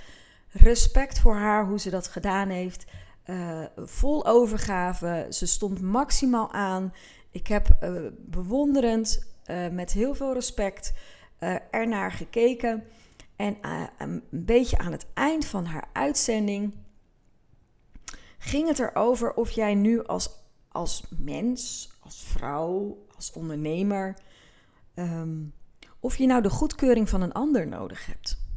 respect 0.48 1.20
voor 1.20 1.36
haar 1.36 1.66
hoe 1.66 1.80
ze 1.80 1.90
dat 1.90 2.08
gedaan 2.08 2.50
heeft. 2.50 2.86
Uh, 3.30 3.66
vol 3.76 4.26
overgave. 4.26 5.28
Ze 5.30 5.46
stond 5.46 5.82
maximaal 5.82 6.52
aan. 6.52 6.94
Ik 7.32 7.48
heb 7.48 7.78
uh, 7.84 8.08
bewonderend, 8.18 9.28
met 9.72 9.92
heel 9.92 10.16
veel 10.16 10.34
respect, 10.34 10.94
ernaar 11.72 12.12
gekeken. 12.12 12.84
En 13.36 13.58
een 13.98 14.24
beetje 14.30 14.78
aan 14.78 14.92
het 14.92 15.06
eind 15.14 15.46
van 15.46 15.66
haar 15.66 15.90
uitzending 15.94 16.74
ging 18.38 18.68
het 18.68 18.80
erover 18.80 19.34
of 19.34 19.52
jij 19.52 19.76
nu 19.76 20.04
als, 20.04 20.30
als 20.68 21.04
mens, 21.18 21.90
als 22.00 22.24
vrouw, 22.24 23.06
als 23.16 23.32
ondernemer, 23.32 24.18
um, 24.96 25.54
of 26.00 26.18
je 26.18 26.26
nou 26.26 26.42
de 26.42 26.50
goedkeuring 26.50 27.10
van 27.10 27.22
een 27.22 27.34
ander 27.34 27.68
nodig 27.68 28.06
hebt. 28.06 28.48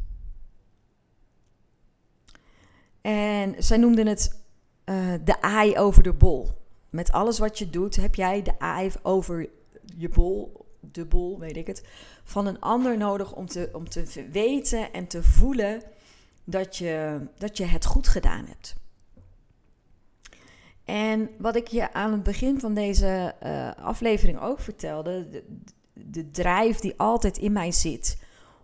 En 3.00 3.54
zij 3.58 3.76
noemden 3.76 4.06
het 4.06 4.41
uh, 4.92 5.14
de 5.24 5.40
aai 5.40 5.78
over 5.78 6.02
de 6.02 6.12
bol. 6.12 6.50
Met 6.90 7.12
alles 7.12 7.38
wat 7.38 7.58
je 7.58 7.70
doet, 7.70 7.96
heb 7.96 8.14
jij 8.14 8.42
de 8.42 8.58
aai 8.58 8.90
over 9.02 9.48
je 9.96 10.08
bol, 10.08 10.66
de 10.80 11.04
bol, 11.04 11.38
weet 11.38 11.56
ik 11.56 11.66
het, 11.66 11.84
van 12.24 12.46
een 12.46 12.60
ander 12.60 12.96
nodig 12.96 13.32
om 13.32 13.46
te, 13.46 13.70
om 13.72 13.88
te 13.88 14.26
weten 14.30 14.92
en 14.92 15.06
te 15.06 15.22
voelen 15.22 15.82
dat 16.44 16.76
je, 16.76 17.20
dat 17.38 17.56
je 17.56 17.64
het 17.64 17.84
goed 17.84 18.08
gedaan 18.08 18.44
hebt. 18.46 18.74
En 20.84 21.30
wat 21.38 21.56
ik 21.56 21.66
je 21.68 21.92
aan 21.92 22.12
het 22.12 22.22
begin 22.22 22.60
van 22.60 22.74
deze 22.74 23.34
uh, 23.42 23.70
aflevering 23.84 24.40
ook 24.40 24.60
vertelde, 24.60 25.28
de, 25.28 25.44
de 25.92 26.30
drijf 26.30 26.78
die 26.78 26.94
altijd 26.96 27.38
in 27.38 27.52
mij 27.52 27.72
zit 27.72 28.18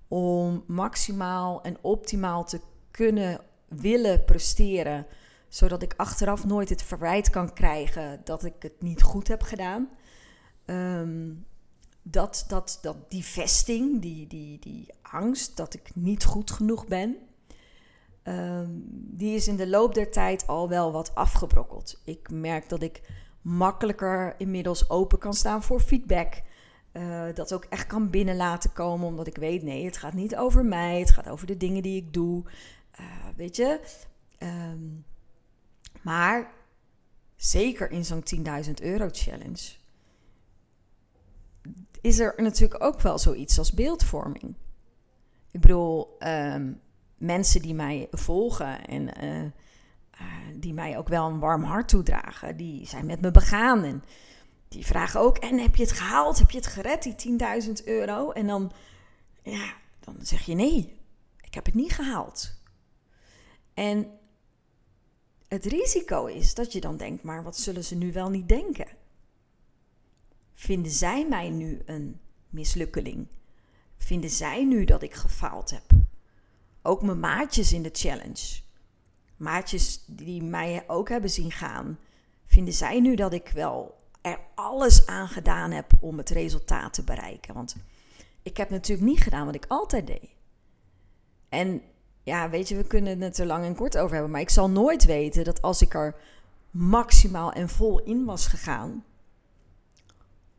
om 0.09 0.65
maximaal 0.67 1.63
en 1.63 1.77
optimaal 1.81 2.45
te 2.45 2.61
kunnen 2.91 3.41
willen 3.69 4.25
presteren, 4.25 5.07
zodat 5.49 5.83
ik 5.83 5.95
achteraf 5.97 6.45
nooit 6.45 6.69
het 6.69 6.83
verwijt 6.83 7.31
kan 7.31 7.53
krijgen 7.53 8.21
dat 8.25 8.45
ik 8.45 8.55
het 8.59 8.83
niet 8.83 9.03
goed 9.03 9.29
heb 9.29 9.43
gedaan. 9.43 9.89
Ehm, 10.65 11.33
dat, 12.03 12.45
dat, 12.49 12.79
dat 12.83 13.11
die 13.11 13.25
vesting, 13.25 14.03
die, 14.03 14.27
die, 14.27 14.59
die 14.59 14.95
angst 15.03 15.57
dat 15.57 15.75
ik 15.75 15.91
niet 15.95 16.25
goed 16.25 16.51
genoeg 16.51 16.87
ben, 16.87 17.17
Ehm, 18.29 18.71
die 18.93 19.35
is 19.35 19.49
in 19.49 19.57
de 19.57 19.69
loop 19.69 19.95
der 19.95 20.11
tijd 20.11 20.47
al 20.47 20.69
wel 20.69 20.93
wat 20.93 21.15
afgebrokkeld. 21.15 22.01
Ik 22.05 22.31
merk 22.31 22.69
dat 22.69 22.83
ik 22.83 23.03
makkelijker 23.43 24.35
inmiddels 24.39 24.91
open 24.91 25.19
kan 25.19 25.35
staan 25.35 25.63
voor 25.63 25.81
feedback. 25.81 26.43
Uh, 26.93 27.25
dat 27.35 27.53
ook 27.53 27.65
echt 27.65 27.87
kan 27.87 28.11
binnen 28.11 28.37
laten 28.37 28.73
komen, 28.73 29.07
omdat 29.07 29.27
ik 29.27 29.37
weet, 29.37 29.63
nee, 29.63 29.85
het 29.85 29.97
gaat 29.97 30.13
niet 30.13 30.37
over 30.37 30.65
mij, 30.65 30.99
het 30.99 31.11
gaat 31.11 31.29
over 31.29 31.47
de 31.47 31.57
dingen 31.57 31.83
die 31.83 31.97
ik 31.97 32.13
doe. 32.13 32.45
Uh, 33.01 33.07
weet 33.37 33.57
je? 33.57 33.81
Um, 34.73 35.05
maar 36.09 36.53
zeker 37.37 37.91
in 37.91 38.05
zo'n 38.05 38.23
10.000 38.65 38.73
euro 38.83 39.09
challenge 39.13 39.77
is 42.01 42.19
er 42.19 42.35
natuurlijk 42.37 42.85
ook 42.85 43.01
wel 43.01 43.19
zoiets 43.19 43.59
als 43.59 43.73
beeldvorming. 43.73 44.55
Ik 45.51 45.61
bedoel, 45.61 46.17
um, 46.21 46.81
mensen 47.17 47.63
die 47.63 47.75
mij 47.75 48.09
volgen 48.11 48.87
en 48.87 49.15
eh, 49.15 49.45
eh, 49.45 49.51
die 50.55 50.73
mij 50.73 50.99
ook 50.99 51.09
wel 51.09 51.27
een 51.27 51.39
warm 51.39 51.63
hart 51.63 51.89
toedragen, 51.89 52.57
die 52.57 52.87
zijn 52.87 53.07
met 53.07 53.21
me 53.21 53.31
begaan. 53.31 53.85
En 53.85 54.05
die 54.69 54.87
vragen 54.87 55.21
ook: 55.21 55.37
En 55.39 55.59
heb 55.59 55.77
je 55.77 55.83
het 55.83 55.93
gehaald? 55.93 56.39
Heb 56.39 56.51
je 56.51 56.59
het 56.59 56.67
gered, 56.67 57.03
die 57.03 57.39
10.000 57.63 57.85
euro? 57.85 58.31
En 58.31 58.47
dan, 58.47 58.73
ja, 59.43 59.73
dan 60.01 60.17
zeg 60.21 60.43
je: 60.43 60.55
Nee, 60.55 60.99
ik 61.41 61.55
heb 61.55 61.65
het 61.65 61.75
niet 61.75 61.93
gehaald. 61.93 62.61
En 63.75 64.18
het 65.49 65.65
risico 65.65 66.27
is 66.27 66.55
dat 66.55 66.73
je 66.73 66.81
dan 66.81 66.97
denkt: 66.97 67.23
Maar 67.23 67.43
wat 67.43 67.59
zullen 67.59 67.85
ze 67.85 67.95
nu 67.95 68.13
wel 68.13 68.31
niet 68.31 68.49
denken? 68.49 68.87
Vinden 70.55 70.93
zij 70.93 71.27
mij 71.29 71.51
nu 71.51 71.83
een 71.87 72.21
mislukkeling? 72.49 73.27
Vinden 73.97 74.31
zij 74.31 74.65
nu 74.65 74.85
dat 74.85 75.03
ik 75.03 75.15
gefaald 75.15 75.71
heb? 75.71 75.85
Ook 76.83 77.03
mijn 77.03 77.21
maatjes 77.21 77.73
in 77.73 77.83
de 77.83 77.91
challenge. 77.93 78.61
Maatjes 79.37 80.05
die 80.07 80.43
mij 80.43 80.85
ook 80.87 81.09
hebben 81.09 81.31
zien 81.31 81.51
gaan, 81.51 81.99
vinden 82.47 82.75
zij 82.75 83.01
nu 83.01 83.15
dat 83.15 83.33
ik 83.33 83.49
wel 83.49 83.99
er 84.21 84.41
alles 84.55 85.07
aan 85.07 85.29
gedaan 85.29 85.71
heb 85.71 85.93
om 86.01 86.19
het 86.19 86.31
resultaat 86.31 86.95
te 86.95 87.05
bereiken. 87.05 87.55
Want 87.55 87.77
ik 88.43 88.57
heb 88.57 88.71
natuurlijk 88.71 89.09
niet 89.09 89.23
gedaan 89.23 89.47
wat 89.47 89.55
ik 89.55 89.65
altijd 89.69 90.07
deed. 90.07 90.31
En 91.49 91.83
ja, 92.29 92.51
weet 92.51 92.69
je, 92.69 92.77
we 92.77 92.87
kunnen 92.87 93.21
het 93.21 93.39
er 93.39 93.47
lang 93.47 93.65
en 93.65 93.75
kort 93.75 93.99
over 93.99 94.13
hebben. 94.13 94.31
Maar 94.31 94.41
ik 94.41 94.51
zal 94.51 94.71
nooit 94.71 95.05
weten 95.05 95.45
dat 95.45 95.63
als 95.63 95.83
ik 95.83 95.95
er 95.95 96.15
maximaal 96.71 97.53
en 97.53 97.69
vol 97.69 98.01
in 98.03 98.25
was 98.25 98.47
gegaan, 98.47 99.05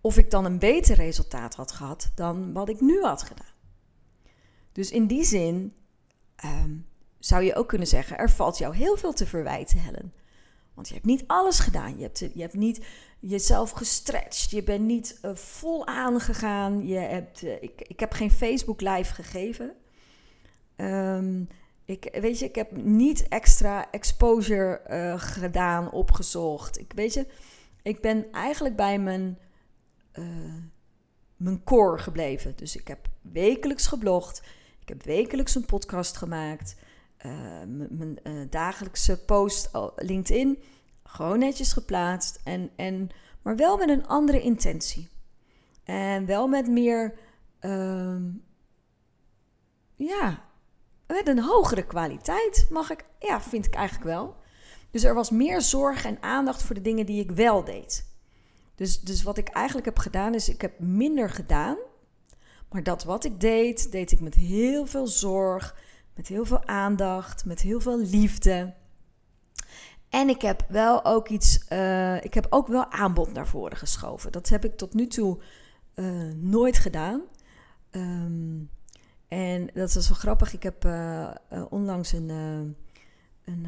of 0.01 0.17
ik 0.17 0.31
dan 0.31 0.45
een 0.45 0.59
beter 0.59 0.95
resultaat 0.95 1.55
had 1.55 1.71
gehad 1.71 2.11
dan 2.15 2.53
wat 2.53 2.69
ik 2.69 2.81
nu 2.81 3.01
had 3.03 3.23
gedaan. 3.23 3.45
Dus 4.71 4.91
in 4.91 5.07
die 5.07 5.23
zin 5.23 5.73
Ehm, 6.39 6.75
zou 7.19 7.43
je 7.43 7.55
ook 7.55 7.67
kunnen 7.67 7.87
zeggen, 7.87 8.17
er 8.17 8.29
valt 8.29 8.57
jou 8.57 8.75
heel 8.75 8.97
veel 8.97 9.13
te 9.13 9.25
verwijten, 9.25 9.79
Helen. 9.79 10.13
Want 10.73 10.87
je 10.87 10.93
hebt 10.93 11.05
niet 11.05 11.23
alles 11.27 11.59
gedaan. 11.59 11.97
Je 11.97 12.03
hebt, 12.03 12.19
je 12.19 12.41
hebt 12.41 12.53
niet 12.53 12.85
jezelf 13.19 13.71
gestretched. 13.71 14.49
Je 14.49 14.63
bent 14.63 14.85
niet 14.85 15.19
uh, 15.21 15.35
vol 15.35 15.87
aangegaan. 15.87 16.87
Je 16.87 16.97
hebt, 16.97 17.43
uh, 17.43 17.61
ik, 17.61 17.81
ik 17.81 17.99
heb 17.99 18.11
geen 18.11 18.31
Facebook 18.31 18.81
live 18.81 19.13
gegeven. 19.13 19.73
Um, 20.81 21.47
ik, 21.85 22.17
weet 22.21 22.39
je, 22.39 22.45
ik 22.45 22.55
heb 22.55 22.71
niet 22.75 23.27
extra 23.27 23.91
exposure 23.91 24.81
uh, 24.89 25.21
gedaan, 25.21 25.91
opgezocht. 25.91 26.79
Ik, 26.79 26.91
weet 26.95 27.13
je, 27.13 27.27
ik 27.81 28.01
ben 28.01 28.31
eigenlijk 28.31 28.75
bij 28.75 28.99
mijn, 28.99 29.37
mijn 31.37 31.63
core 31.63 31.97
gebleven. 31.97 32.53
Dus 32.55 32.75
ik 32.75 32.87
heb 32.87 33.07
wekelijks 33.21 33.87
geblogd. 33.87 34.43
Ik 34.79 34.89
heb 34.89 35.03
wekelijks 35.03 35.55
een 35.55 35.65
podcast 35.65 36.17
gemaakt. 36.17 36.75
Uh, 37.25 37.31
mijn 37.89 38.19
dagelijkse 38.49 39.19
post 39.25 39.69
LinkedIn. 39.95 40.63
Gewoon 41.03 41.39
netjes 41.39 41.73
geplaatst. 41.73 42.39
En, 42.43 42.69
en, 42.75 43.09
maar 43.41 43.55
wel 43.55 43.77
met 43.77 43.89
een 43.89 44.07
andere 44.07 44.41
intentie. 44.41 45.07
En 45.83 46.25
wel 46.25 46.47
met 46.47 46.67
meer. 46.67 47.13
Uh, 47.61 48.15
ja, 49.95 50.48
met 51.15 51.27
een 51.27 51.43
hogere 51.43 51.85
kwaliteit, 51.85 52.67
mag 52.69 52.89
ik. 52.89 53.05
Ja, 53.19 53.41
vind 53.41 53.65
ik 53.65 53.73
eigenlijk 53.73 54.05
wel. 54.05 54.35
Dus 54.91 55.03
er 55.03 55.13
was 55.13 55.29
meer 55.29 55.61
zorg 55.61 56.05
en 56.05 56.17
aandacht 56.21 56.63
voor 56.63 56.75
de 56.75 56.81
dingen 56.81 57.05
die 57.05 57.23
ik 57.23 57.31
wel 57.31 57.63
deed. 57.63 58.07
Dus, 58.75 59.01
dus 59.01 59.23
wat 59.23 59.37
ik 59.37 59.47
eigenlijk 59.47 59.85
heb 59.85 59.97
gedaan, 59.97 60.33
is 60.33 60.49
ik 60.49 60.61
heb 60.61 60.79
minder 60.79 61.29
gedaan. 61.29 61.77
Maar 62.69 62.83
dat 62.83 63.03
wat 63.03 63.23
ik 63.23 63.39
deed, 63.39 63.91
deed 63.91 64.11
ik 64.11 64.19
met 64.19 64.35
heel 64.35 64.85
veel 64.85 65.07
zorg, 65.07 65.75
met 66.15 66.27
heel 66.27 66.45
veel 66.45 66.65
aandacht, 66.65 67.45
met 67.45 67.61
heel 67.61 67.79
veel 67.79 67.99
liefde. 67.99 68.73
En 70.09 70.29
ik 70.29 70.41
heb 70.41 70.65
wel 70.67 71.05
ook 71.05 71.29
iets, 71.29 71.65
uh, 71.69 72.23
ik 72.23 72.33
heb 72.33 72.47
ook 72.49 72.67
wel 72.67 72.91
aanbod 72.91 73.33
naar 73.33 73.47
voren 73.47 73.77
geschoven. 73.77 74.31
Dat 74.31 74.49
heb 74.49 74.65
ik 74.65 74.77
tot 74.77 74.93
nu 74.93 75.07
toe 75.07 75.39
uh, 75.95 76.33
nooit 76.35 76.77
gedaan. 76.77 77.21
Um, 77.91 78.69
en 79.29 79.69
dat 79.73 79.95
is 79.95 80.09
wel 80.09 80.17
grappig. 80.17 80.53
Ik 80.53 80.63
heb 80.63 80.85
uh, 80.85 81.31
onlangs 81.69 82.11
een, 82.11 82.29
een 83.45 83.67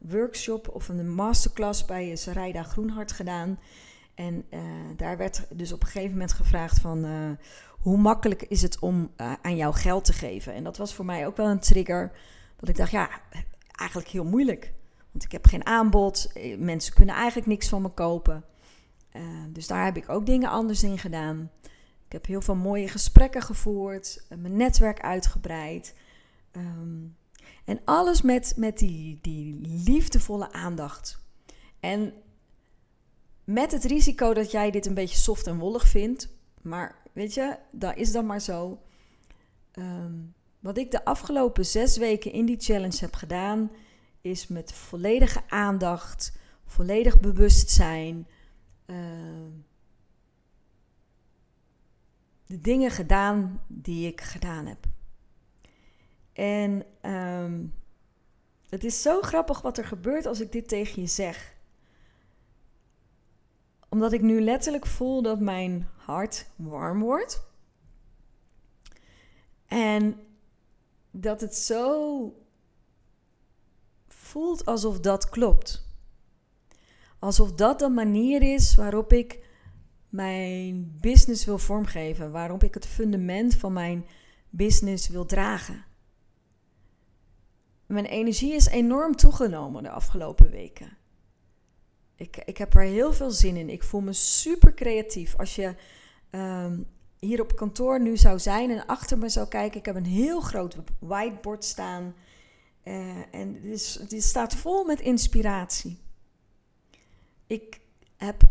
workshop 0.00 0.68
of 0.68 0.88
een 0.88 1.14
masterclass 1.14 1.84
bij 1.84 2.16
Sarayda 2.16 2.62
Groenhart 2.62 3.12
gedaan. 3.12 3.58
En 4.14 4.44
daar 4.96 5.16
werd 5.16 5.46
dus 5.50 5.72
op 5.72 5.82
een 5.82 5.88
gegeven 5.88 6.12
moment 6.12 6.32
gevraagd 6.32 6.80
van 6.80 7.06
hoe 7.68 7.96
makkelijk 7.98 8.42
is 8.42 8.62
het 8.62 8.78
om 8.78 9.10
aan 9.42 9.56
jou 9.56 9.74
geld 9.74 10.04
te 10.04 10.12
geven? 10.12 10.54
En 10.54 10.64
dat 10.64 10.76
was 10.76 10.94
voor 10.94 11.04
mij 11.04 11.26
ook 11.26 11.36
wel 11.36 11.46
een 11.46 11.60
trigger. 11.60 12.12
Dat 12.56 12.68
ik 12.68 12.76
dacht, 12.76 12.90
ja, 12.90 13.08
eigenlijk 13.72 14.08
heel 14.08 14.24
moeilijk. 14.24 14.72
Want 15.16 15.24
ik 15.24 15.32
heb 15.32 15.46
geen 15.46 15.66
aanbod. 15.66 16.32
Eh, 16.34 16.58
mensen 16.58 16.94
kunnen 16.94 17.14
eigenlijk 17.14 17.46
niks 17.46 17.68
van 17.68 17.82
me 17.82 17.88
kopen. 17.88 18.44
Dus 19.48 19.66
daar 19.66 19.84
heb 19.84 19.96
ik 19.96 20.08
ook 20.08 20.26
dingen 20.26 20.50
anders 20.50 20.82
in 20.82 20.98
gedaan. 20.98 21.50
Ik 22.06 22.12
heb 22.12 22.26
heel 22.26 22.40
veel 22.40 22.54
mooie 22.54 22.88
gesprekken 22.88 23.42
gevoerd. 23.42 24.24
mijn 24.28 24.56
netwerk 24.56 25.00
uitgebreid. 25.00 25.94
Um, 26.52 27.16
en 27.64 27.80
alles 27.84 28.22
met, 28.22 28.52
met 28.56 28.78
die, 28.78 29.18
die 29.22 29.58
liefdevolle 29.84 30.52
aandacht. 30.52 31.18
En 31.80 32.12
met 33.44 33.72
het 33.72 33.84
risico 33.84 34.34
dat 34.34 34.50
jij 34.50 34.70
dit 34.70 34.86
een 34.86 34.94
beetje 34.94 35.16
soft 35.16 35.46
en 35.46 35.58
wollig 35.58 35.88
vindt. 35.88 36.28
Maar 36.62 37.04
Weet 37.16 37.34
je, 37.34 37.56
dat 37.70 37.96
is 37.96 38.12
dan 38.12 38.26
maar 38.26 38.40
zo. 38.40 38.82
Ehm, 39.72 40.14
wat 40.60 40.78
ik 40.78 40.90
de 40.90 41.04
afgelopen 41.04 41.66
zes 41.66 41.96
weken 41.96 42.32
in 42.32 42.46
die 42.46 42.60
challenge 42.60 42.98
heb 43.00 43.14
gedaan, 43.14 43.70
is 44.20 44.46
met 44.46 44.72
volledige 44.72 45.42
aandacht, 45.48 46.38
volledig 46.64 47.20
bewustzijn, 47.20 48.28
uh, 48.86 48.96
de 52.46 52.60
dingen 52.60 52.90
gedaan 52.90 53.62
die 53.66 54.06
ik 54.06 54.20
gedaan 54.20 54.66
heb. 54.66 54.86
En 56.32 56.84
um, 57.02 57.74
het 58.68 58.84
is 58.84 59.02
zo 59.02 59.20
grappig 59.20 59.60
wat 59.60 59.78
er 59.78 59.84
gebeurt 59.84 60.26
als 60.26 60.40
ik 60.40 60.52
dit 60.52 60.68
tegen 60.68 61.02
je 61.02 61.08
zeg 61.08 61.56
omdat 63.96 64.12
ik 64.12 64.22
nu 64.22 64.40
letterlijk 64.40 64.86
voel 64.86 65.22
dat 65.22 65.40
mijn 65.40 65.88
hart 65.96 66.46
warm 66.56 67.00
wordt. 67.00 67.46
En 69.66 70.20
dat 71.10 71.40
het 71.40 71.54
zo 71.54 72.32
voelt 74.08 74.64
alsof 74.64 75.00
dat 75.00 75.28
klopt. 75.28 75.84
Alsof 77.18 77.52
dat 77.52 77.78
de 77.78 77.88
manier 77.88 78.54
is 78.54 78.74
waarop 78.74 79.12
ik 79.12 79.45
mijn 80.16 80.98
business 81.00 81.44
wil 81.44 81.58
vormgeven, 81.58 82.30
waarop 82.30 82.62
ik 82.62 82.74
het 82.74 82.86
fundament 82.86 83.54
van 83.54 83.72
mijn 83.72 84.06
business 84.50 85.08
wil 85.08 85.26
dragen. 85.26 85.84
Mijn 87.86 88.04
energie 88.04 88.54
is 88.54 88.66
enorm 88.66 89.16
toegenomen 89.16 89.82
de 89.82 89.90
afgelopen 89.90 90.50
weken. 90.50 90.96
Ik, 92.14 92.36
ik 92.44 92.56
heb 92.56 92.74
er 92.74 92.82
heel 92.82 93.12
veel 93.12 93.30
zin 93.30 93.56
in. 93.56 93.70
Ik 93.70 93.82
voel 93.82 94.00
me 94.00 94.12
super 94.12 94.74
creatief. 94.74 95.36
Als 95.36 95.54
je 95.54 95.74
um, 96.30 96.86
hier 97.18 97.40
op 97.40 97.56
kantoor 97.56 98.00
nu 98.00 98.16
zou 98.16 98.38
zijn 98.38 98.70
en 98.70 98.86
achter 98.86 99.18
me 99.18 99.28
zou 99.28 99.48
kijken, 99.48 99.78
ik 99.78 99.86
heb 99.86 99.96
een 99.96 100.06
heel 100.06 100.40
groot 100.40 100.76
whiteboard 100.98 101.64
staan. 101.64 102.14
Uh, 102.84 103.34
en 103.34 103.54
het, 103.54 103.64
is, 103.64 103.98
het 104.08 104.22
staat 104.22 104.54
vol 104.54 104.84
met 104.84 105.00
inspiratie. 105.00 105.98
Ik 107.46 107.80
heb, 108.16 108.42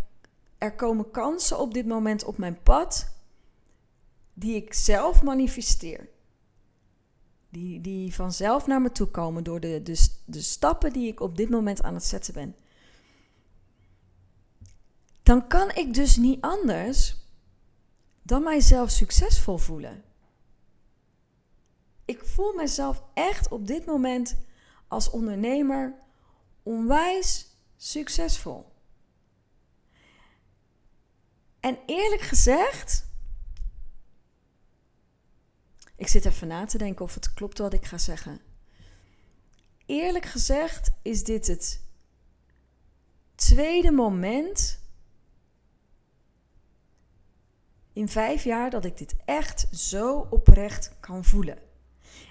er 0.57 0.75
komen 0.75 1.11
kansen 1.11 1.59
op 1.59 1.73
dit 1.73 1.85
moment 1.85 2.23
op 2.23 2.37
mijn 2.37 2.61
pad 2.63 3.13
die 4.33 4.55
ik 4.55 4.73
zelf 4.73 5.23
manifesteer. 5.23 6.09
Die, 7.49 7.81
die 7.81 8.15
vanzelf 8.15 8.67
naar 8.67 8.81
me 8.81 8.91
toe 8.91 9.07
komen 9.07 9.43
door 9.43 9.59
de, 9.59 9.81
de, 9.83 10.07
de 10.25 10.41
stappen 10.41 10.93
die 10.93 11.07
ik 11.07 11.19
op 11.19 11.37
dit 11.37 11.49
moment 11.49 11.83
aan 11.83 11.93
het 11.93 12.03
zetten 12.03 12.33
ben. 12.33 12.55
Dan 15.23 15.47
kan 15.47 15.71
ik 15.71 15.93
dus 15.93 16.15
niet 16.17 16.41
anders 16.41 17.15
dan 18.21 18.43
mijzelf 18.43 18.89
succesvol 18.89 19.57
voelen. 19.57 20.03
Ik 22.05 22.23
voel 22.23 22.53
mezelf 22.53 23.03
echt 23.13 23.51
op 23.51 23.67
dit 23.67 23.85
moment 23.85 24.37
als 24.87 25.09
ondernemer 25.09 25.93
onwijs 26.63 27.57
succesvol. 27.77 28.73
En 31.65 31.79
eerlijk 31.85 32.21
gezegd, 32.21 33.05
ik 35.95 36.07
zit 36.07 36.25
even 36.25 36.47
na 36.47 36.65
te 36.65 36.77
denken 36.77 37.05
of 37.05 37.13
het 37.13 37.33
klopt 37.33 37.57
wat 37.57 37.73
ik 37.73 37.85
ga 37.85 37.97
zeggen. 37.97 38.41
Eerlijk 39.85 40.25
gezegd 40.25 40.91
is 41.01 41.23
dit 41.23 41.47
het 41.47 41.81
tweede 43.35 43.91
moment 43.91 44.79
in 47.93 48.09
vijf 48.09 48.43
jaar 48.43 48.69
dat 48.69 48.85
ik 48.85 48.97
dit 48.97 49.15
echt 49.25 49.67
zo 49.71 50.27
oprecht 50.29 50.91
kan 50.99 51.23
voelen. 51.23 51.57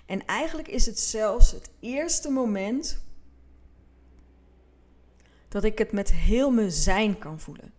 En 0.06 0.26
eigenlijk 0.26 0.68
is 0.68 0.86
het 0.86 1.00
zelfs 1.00 1.50
het 1.50 1.70
eerste 1.80 2.30
moment 2.30 3.04
dat 5.48 5.64
ik 5.64 5.78
het 5.78 5.92
met 5.92 6.12
heel 6.12 6.50
mijn 6.50 6.72
zijn 6.72 7.18
kan 7.18 7.40
voelen. 7.40 7.72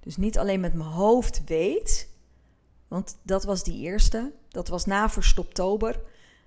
Dus 0.00 0.16
niet 0.16 0.38
alleen 0.38 0.60
met 0.60 0.74
mijn 0.74 0.88
hoofd 0.88 1.42
weet, 1.44 2.08
want 2.88 3.18
dat 3.22 3.44
was 3.44 3.64
die 3.64 3.82
eerste. 3.82 4.32
Dat 4.48 4.68
was 4.68 4.84
na 4.84 5.10
Verstoptober. 5.10 6.00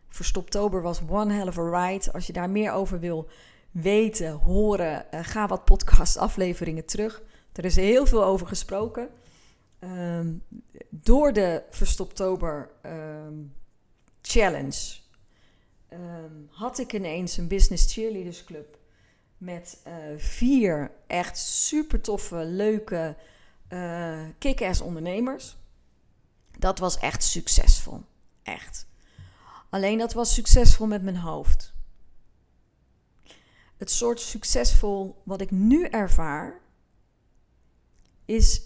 Verstoptober 0.10 0.82
was 0.82 1.02
one 1.10 1.34
hell 1.34 1.48
of 1.48 1.58
a 1.58 1.88
ride. 1.88 2.12
Als 2.14 2.28
je 2.28 2.34
daar 2.34 2.50
meer 2.50 2.72
over 2.72 3.00
wil 3.00 3.30
weten, 3.72 4.32
horen, 4.32 5.06
uh, 5.14 5.20
ga 5.24 5.48
wat 5.48 5.66
podcast 5.66 6.18
afleveringen 6.18 6.86
terug. 6.86 7.22
Er 7.54 7.66
is 7.66 7.76
heel 7.76 8.06
veel 8.06 8.24
over 8.24 8.48
gesproken. 8.48 9.10
Ehm, 9.80 10.34
door 10.90 11.34
de 11.34 11.64
Verstoptober 11.70 12.70
um, 12.86 13.54
challenge 14.22 14.98
ehm, 15.88 16.34
had 16.50 16.78
ik 16.78 16.94
ineens 16.94 17.38
een 17.38 17.48
Business 17.48 17.94
Cheerleaders 17.94 18.44
Club 18.44 18.78
met 19.38 19.82
uh, 19.88 19.94
vier 20.18 20.92
echt 21.08 21.38
super 21.38 22.02
toffe, 22.02 22.36
leuke, 22.36 23.16
uh, 23.74 24.20
kick-ass 24.38 24.82
ondernemers. 24.82 25.58
Dat 26.58 26.80
was 26.80 26.98
echt 26.98 27.24
succesvol. 27.24 28.02
Echt. 28.44 28.88
Alleen 29.70 29.98
dat 29.98 30.14
was 30.14 30.34
succesvol 30.34 30.88
met 30.88 31.04
mijn 31.04 31.18
hoofd. 31.18 31.74
Het 33.78 33.92
soort 33.92 34.20
succesvol 34.20 35.22
wat 35.24 35.42
ik 35.42 35.52
nu 35.52 35.86
ervaar, 35.86 36.60
is 38.26 38.62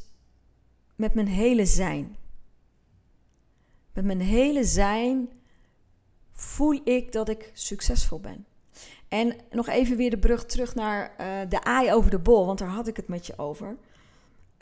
met 0.95 1.13
mijn 1.13 1.27
hele 1.27 1.65
zijn. 1.65 2.15
Met 3.93 4.05
mijn 4.05 4.21
hele 4.21 4.63
zijn 4.63 5.29
voel 6.31 6.81
ik 6.83 7.11
dat 7.11 7.29
ik 7.29 7.51
succesvol 7.53 8.19
ben. 8.19 8.45
En 9.07 9.35
nog 9.49 9.67
even 9.67 9.97
weer 9.97 10.09
de 10.09 10.17
brug 10.17 10.45
terug 10.45 10.75
naar 10.75 11.15
uh, 11.19 11.49
de 11.49 11.63
aai 11.63 11.93
over 11.93 12.11
de 12.11 12.19
bol, 12.19 12.45
want 12.45 12.59
daar 12.59 12.67
had 12.67 12.87
ik 12.87 12.95
het 12.95 13.07
met 13.07 13.25
je 13.25 13.37
over. 13.37 13.77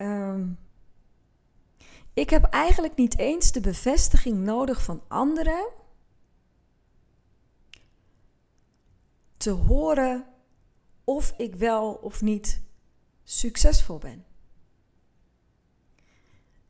Um, 0.03 0.57
ik 2.13 2.29
heb 2.29 2.43
eigenlijk 2.43 2.95
niet 2.95 3.17
eens 3.17 3.51
de 3.51 3.61
bevestiging 3.61 4.37
nodig 4.37 4.83
van 4.83 5.03
anderen 5.07 5.69
te 9.37 9.49
horen 9.49 10.25
of 11.03 11.33
ik 11.37 11.55
wel 11.55 11.93
of 11.93 12.21
niet 12.21 12.61
succesvol 13.23 13.97
ben. 13.97 14.25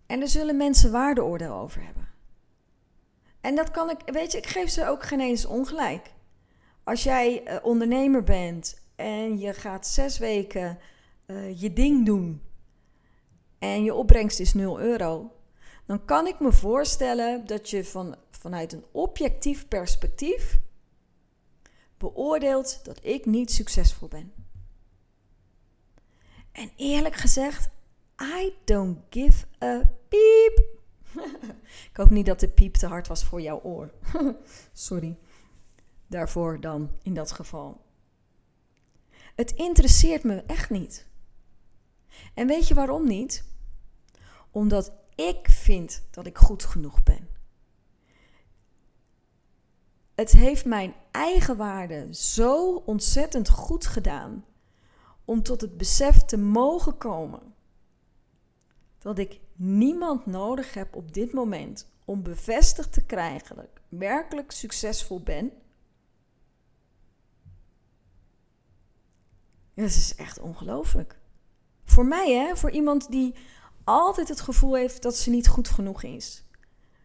En 0.05 0.21
er 0.21 0.27
zullen 0.27 0.57
mensen 0.57 0.91
waardeoordeel 0.91 1.53
over 1.53 1.83
hebben. 1.83 2.07
En 3.41 3.55
dat 3.55 3.71
kan 3.71 3.89
ik, 3.89 3.99
weet 4.05 4.31
je, 4.31 4.37
ik 4.37 4.47
geef 4.47 4.69
ze 4.69 4.87
ook 4.87 5.03
geen 5.03 5.19
eens 5.19 5.45
ongelijk. 5.45 6.13
Als 6.83 7.03
jij 7.03 7.47
uh, 7.47 7.57
ondernemer 7.61 8.23
bent 8.23 8.81
en 8.95 9.39
je 9.39 9.53
gaat 9.53 9.87
zes 9.87 10.17
weken 10.17 10.79
uh, 11.27 11.61
je 11.61 11.73
ding 11.73 12.05
doen 12.05 12.41
en 13.63 13.83
je 13.83 13.93
opbrengst 13.93 14.39
is 14.39 14.53
0 14.53 14.79
euro, 14.79 15.31
dan 15.85 16.05
kan 16.05 16.27
ik 16.27 16.39
me 16.39 16.51
voorstellen 16.51 17.45
dat 17.45 17.69
je 17.69 17.85
van, 17.85 18.15
vanuit 18.29 18.73
een 18.73 18.85
objectief 18.91 19.67
perspectief 19.67 20.59
beoordeelt 21.97 22.85
dat 22.85 22.99
ik 23.05 23.25
niet 23.25 23.51
succesvol 23.51 24.07
ben. 24.07 24.33
En 26.51 26.71
eerlijk 26.75 27.15
gezegd, 27.15 27.69
I 28.21 28.53
don't 28.63 28.97
give 29.09 29.45
a 29.63 29.91
piep. 30.07 30.65
ik 31.89 31.97
hoop 31.97 32.09
niet 32.09 32.25
dat 32.25 32.39
de 32.39 32.49
piep 32.49 32.73
te 32.73 32.87
hard 32.87 33.07
was 33.07 33.23
voor 33.23 33.41
jouw 33.41 33.61
oor. 33.61 33.93
Sorry. 34.73 35.17
Daarvoor 36.07 36.59
dan 36.59 36.91
in 37.01 37.13
dat 37.13 37.31
geval. 37.31 37.81
Het 39.35 39.51
interesseert 39.51 40.23
me 40.23 40.35
echt 40.35 40.69
niet. 40.69 41.07
En 42.33 42.47
weet 42.47 42.67
je 42.67 42.73
waarom 42.73 43.07
niet? 43.07 43.51
Omdat 44.53 44.93
ik 45.15 45.47
vind 45.49 46.03
dat 46.11 46.25
ik 46.25 46.37
goed 46.37 46.63
genoeg 46.63 47.03
ben. 47.03 47.27
Het 50.15 50.31
heeft 50.31 50.65
mijn 50.65 50.93
eigen 51.11 51.57
waarde 51.57 52.13
zo 52.13 52.75
ontzettend 52.75 53.49
goed 53.49 53.85
gedaan 53.85 54.45
om 55.25 55.43
tot 55.43 55.61
het 55.61 55.77
besef 55.77 56.17
te 56.17 56.37
mogen 56.37 56.97
komen 56.97 57.53
dat 58.97 59.17
ik 59.17 59.39
niemand 59.55 60.25
nodig 60.25 60.73
heb 60.73 60.95
op 60.95 61.13
dit 61.13 61.33
moment 61.33 61.87
om 62.05 62.23
bevestigd 62.23 62.93
te 62.93 63.05
krijgen 63.05 63.55
dat 63.55 63.65
ik 63.65 63.81
werkelijk 63.89 64.51
succesvol 64.51 65.21
ben. 65.21 65.51
dat 69.73 69.85
is 69.85 70.15
echt 70.15 70.39
ongelooflijk. 70.39 71.19
Voor 71.83 72.05
mij, 72.05 72.33
hè, 72.33 72.57
voor 72.57 72.71
iemand 72.71 73.11
die 73.11 73.35
altijd 73.83 74.29
het 74.29 74.41
gevoel 74.41 74.75
heeft 74.75 75.01
dat 75.01 75.15
ze 75.15 75.29
niet 75.29 75.47
goed 75.47 75.67
genoeg 75.67 76.03
is. 76.03 76.43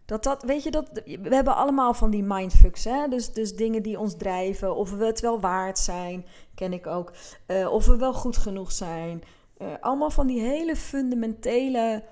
Dat 0.04 0.22
dat, 0.22 0.42
weet 0.42 0.62
je, 0.62 0.70
dat, 0.70 0.90
we 1.04 1.34
hebben 1.34 1.56
allemaal 1.56 1.94
van 1.94 2.10
die 2.10 2.22
mindfucks, 2.22 2.84
hè? 2.84 3.08
Dus, 3.08 3.32
dus 3.32 3.56
dingen 3.56 3.82
die 3.82 3.98
ons 3.98 4.16
drijven, 4.16 4.76
of 4.76 4.90
we 4.90 5.04
het 5.04 5.20
wel 5.20 5.40
waard 5.40 5.78
zijn, 5.78 6.26
ken 6.54 6.72
ik 6.72 6.86
ook, 6.86 7.12
uh, 7.46 7.72
of 7.72 7.86
we 7.86 7.96
wel 7.96 8.14
goed 8.14 8.36
genoeg 8.36 8.72
zijn. 8.72 9.22
Uh, 9.58 9.68
allemaal 9.80 10.10
van 10.10 10.26
die 10.26 10.40
hele 10.40 10.76
fundamentele 10.76 12.04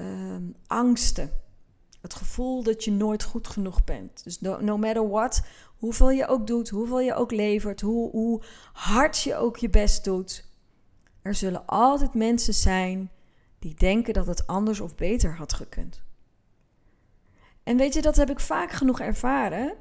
uh, 0.00 0.36
angsten. 0.66 1.30
Het 2.00 2.14
gevoel 2.14 2.62
dat 2.62 2.84
je 2.84 2.90
nooit 2.90 3.22
goed 3.22 3.48
genoeg 3.48 3.84
bent. 3.84 4.24
Dus 4.24 4.40
no, 4.40 4.60
no, 4.60 4.76
matter 4.78 5.08
what, 5.08 5.42
hoeveel 5.78 6.10
je 6.10 6.26
ook 6.26 6.46
doet, 6.46 6.68
hoeveel 6.68 7.00
je 7.00 7.14
ook 7.14 7.30
levert, 7.30 7.80
hoe, 7.80 8.10
hoe 8.10 8.42
hard 8.72 9.20
je 9.20 9.36
ook 9.36 9.56
je 9.56 9.70
best 9.70 10.04
doet. 10.04 10.44
Er 11.22 11.34
zullen 11.34 11.66
altijd 11.66 12.14
mensen 12.14 12.54
zijn 12.54 13.10
die 13.60 13.74
denken 13.74 14.14
dat 14.14 14.26
het 14.26 14.46
anders 14.46 14.80
of 14.80 14.94
beter 14.94 15.36
had 15.36 15.52
gekund. 15.52 16.02
En 17.62 17.76
weet 17.76 17.94
je, 17.94 18.02
dat 18.02 18.16
heb 18.16 18.30
ik 18.30 18.40
vaak 18.40 18.70
genoeg 18.70 19.00
ervaren. 19.00 19.76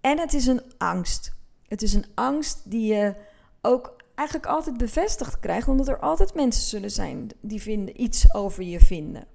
En 0.00 0.18
het 0.18 0.32
is 0.32 0.46
een 0.46 0.62
angst. 0.78 1.34
Het 1.66 1.82
is 1.82 1.94
een 1.94 2.06
angst 2.14 2.70
die 2.70 2.94
je 2.94 3.16
ook 3.60 3.96
eigenlijk 4.14 4.48
altijd 4.48 4.76
bevestigd 4.76 5.38
krijgt, 5.38 5.68
omdat 5.68 5.88
er 5.88 5.98
altijd 5.98 6.34
mensen 6.34 6.62
zullen 6.62 6.90
zijn 6.90 7.30
die 7.40 7.62
vinden, 7.62 8.02
iets 8.02 8.34
over 8.34 8.62
je 8.62 8.80
vinden. 8.80 9.26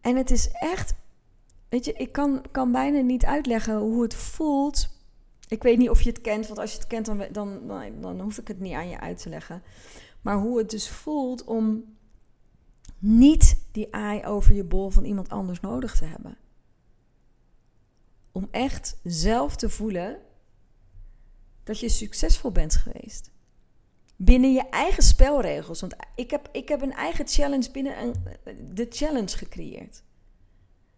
En 0.00 0.16
het 0.16 0.30
is 0.30 0.50
echt, 0.50 0.94
weet 1.68 1.84
je, 1.84 1.92
ik 1.92 2.12
kan, 2.12 2.44
kan 2.50 2.72
bijna 2.72 3.00
niet 3.00 3.24
uitleggen 3.24 3.76
hoe 3.76 4.02
het 4.02 4.14
voelt 4.14 4.88
ik 5.48 5.62
weet 5.62 5.78
niet 5.78 5.90
of 5.90 6.02
je 6.02 6.10
het 6.10 6.20
kent, 6.20 6.46
want 6.46 6.58
als 6.58 6.70
je 6.70 6.78
het 6.78 6.86
kent, 6.86 7.06
dan, 7.06 7.24
dan, 7.32 7.66
dan, 7.66 8.00
dan 8.00 8.20
hoef 8.20 8.38
ik 8.38 8.48
het 8.48 8.60
niet 8.60 8.74
aan 8.74 8.88
je 8.88 9.00
uit 9.00 9.22
te 9.22 9.28
leggen. 9.28 9.62
Maar 10.22 10.36
hoe 10.36 10.58
het 10.58 10.70
dus 10.70 10.88
voelt 10.88 11.44
om 11.44 11.84
niet 12.98 13.64
die 13.72 13.94
aai 13.94 14.24
over 14.24 14.54
je 14.54 14.64
bol 14.64 14.90
van 14.90 15.04
iemand 15.04 15.28
anders 15.28 15.60
nodig 15.60 15.96
te 15.96 16.04
hebben. 16.04 16.36
Om 18.32 18.48
echt 18.50 18.96
zelf 19.02 19.56
te 19.56 19.68
voelen 19.68 20.20
dat 21.62 21.80
je 21.80 21.88
succesvol 21.88 22.50
bent 22.50 22.74
geweest. 22.74 23.30
Binnen 24.16 24.52
je 24.52 24.68
eigen 24.68 25.02
spelregels. 25.02 25.80
Want 25.80 25.96
ik 26.14 26.30
heb, 26.30 26.48
ik 26.52 26.68
heb 26.68 26.82
een 26.82 26.92
eigen 26.92 27.28
challenge 27.28 27.70
binnen 27.70 28.02
een, 28.02 28.14
de 28.74 28.86
challenge 28.90 29.36
gecreëerd. 29.36 30.02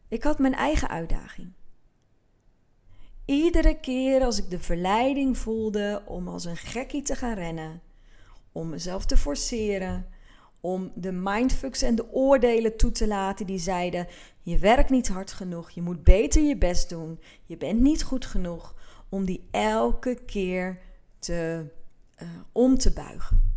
Ik 0.09 0.23
had 0.23 0.39
mijn 0.39 0.55
eigen 0.55 0.89
uitdaging. 0.89 1.53
Iedere 3.27 3.81
keer 3.81 4.23
als 4.23 4.39
ik 4.39 4.51
de 4.51 4.59
verleiding 4.59 5.39
voelde 5.39 6.03
om 6.05 6.29
als 6.29 6.45
een 6.45 6.57
gekkie 6.57 7.03
te 7.03 7.17
gaan 7.17 7.35
rennen, 7.35 7.81
om 8.53 8.69
mezelf 8.69 9.07
te 9.07 9.17
forceren, 9.17 10.07
om 10.61 10.93
de 10.95 11.13
mindfucks 11.13 11.83
en 11.83 11.95
de 11.95 12.13
oordelen 12.13 12.77
toe 12.77 12.91
te 12.91 13.07
laten 13.07 13.47
die 13.47 13.59
zeiden: 13.59 14.07
je 14.43 14.59
werkt 14.59 14.91
niet 14.91 15.09
hard 15.09 15.33
genoeg, 15.33 15.71
je 15.71 15.83
moet 15.83 16.05
beter 16.05 16.43
je 16.43 16.57
best 16.57 16.89
doen, 16.89 17.21
je 17.45 17.57
bent 17.57 17.81
niet 17.81 18.03
goed 18.03 18.27
genoeg, 18.27 18.75
om 19.09 19.25
die 19.25 19.49
elke 19.51 20.15
keer 20.27 20.79
te, 21.19 21.67
uh, 22.23 22.29
om 22.53 22.79
te 22.79 22.93
buigen. 22.93 23.55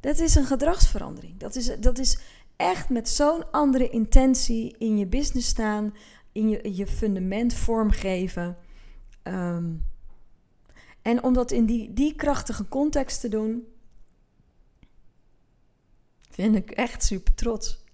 Dat 0.00 0.18
is 0.18 0.34
een 0.34 0.46
gedragsverandering. 0.46 1.38
Dat 1.38 1.54
is, 1.54 1.80
dat 1.80 1.98
is 1.98 2.18
echt 2.56 2.88
met 2.88 3.08
zo'n 3.08 3.50
andere 3.50 3.88
intentie 3.88 4.74
in 4.78 4.98
je 4.98 5.06
business 5.06 5.48
staan, 5.48 5.94
in 6.32 6.48
je, 6.48 6.74
je 6.74 6.86
fundament 6.86 7.54
vormgeven. 7.54 8.56
Um, 9.22 9.84
en 11.02 11.22
om 11.22 11.32
dat 11.32 11.50
in 11.50 11.66
die, 11.66 11.92
die 11.92 12.14
krachtige 12.14 12.68
context 12.68 13.20
te 13.20 13.28
doen, 13.28 13.66
vind 16.30 16.56
ik 16.56 16.70
echt 16.70 17.04
super 17.04 17.34
trots. 17.34 17.84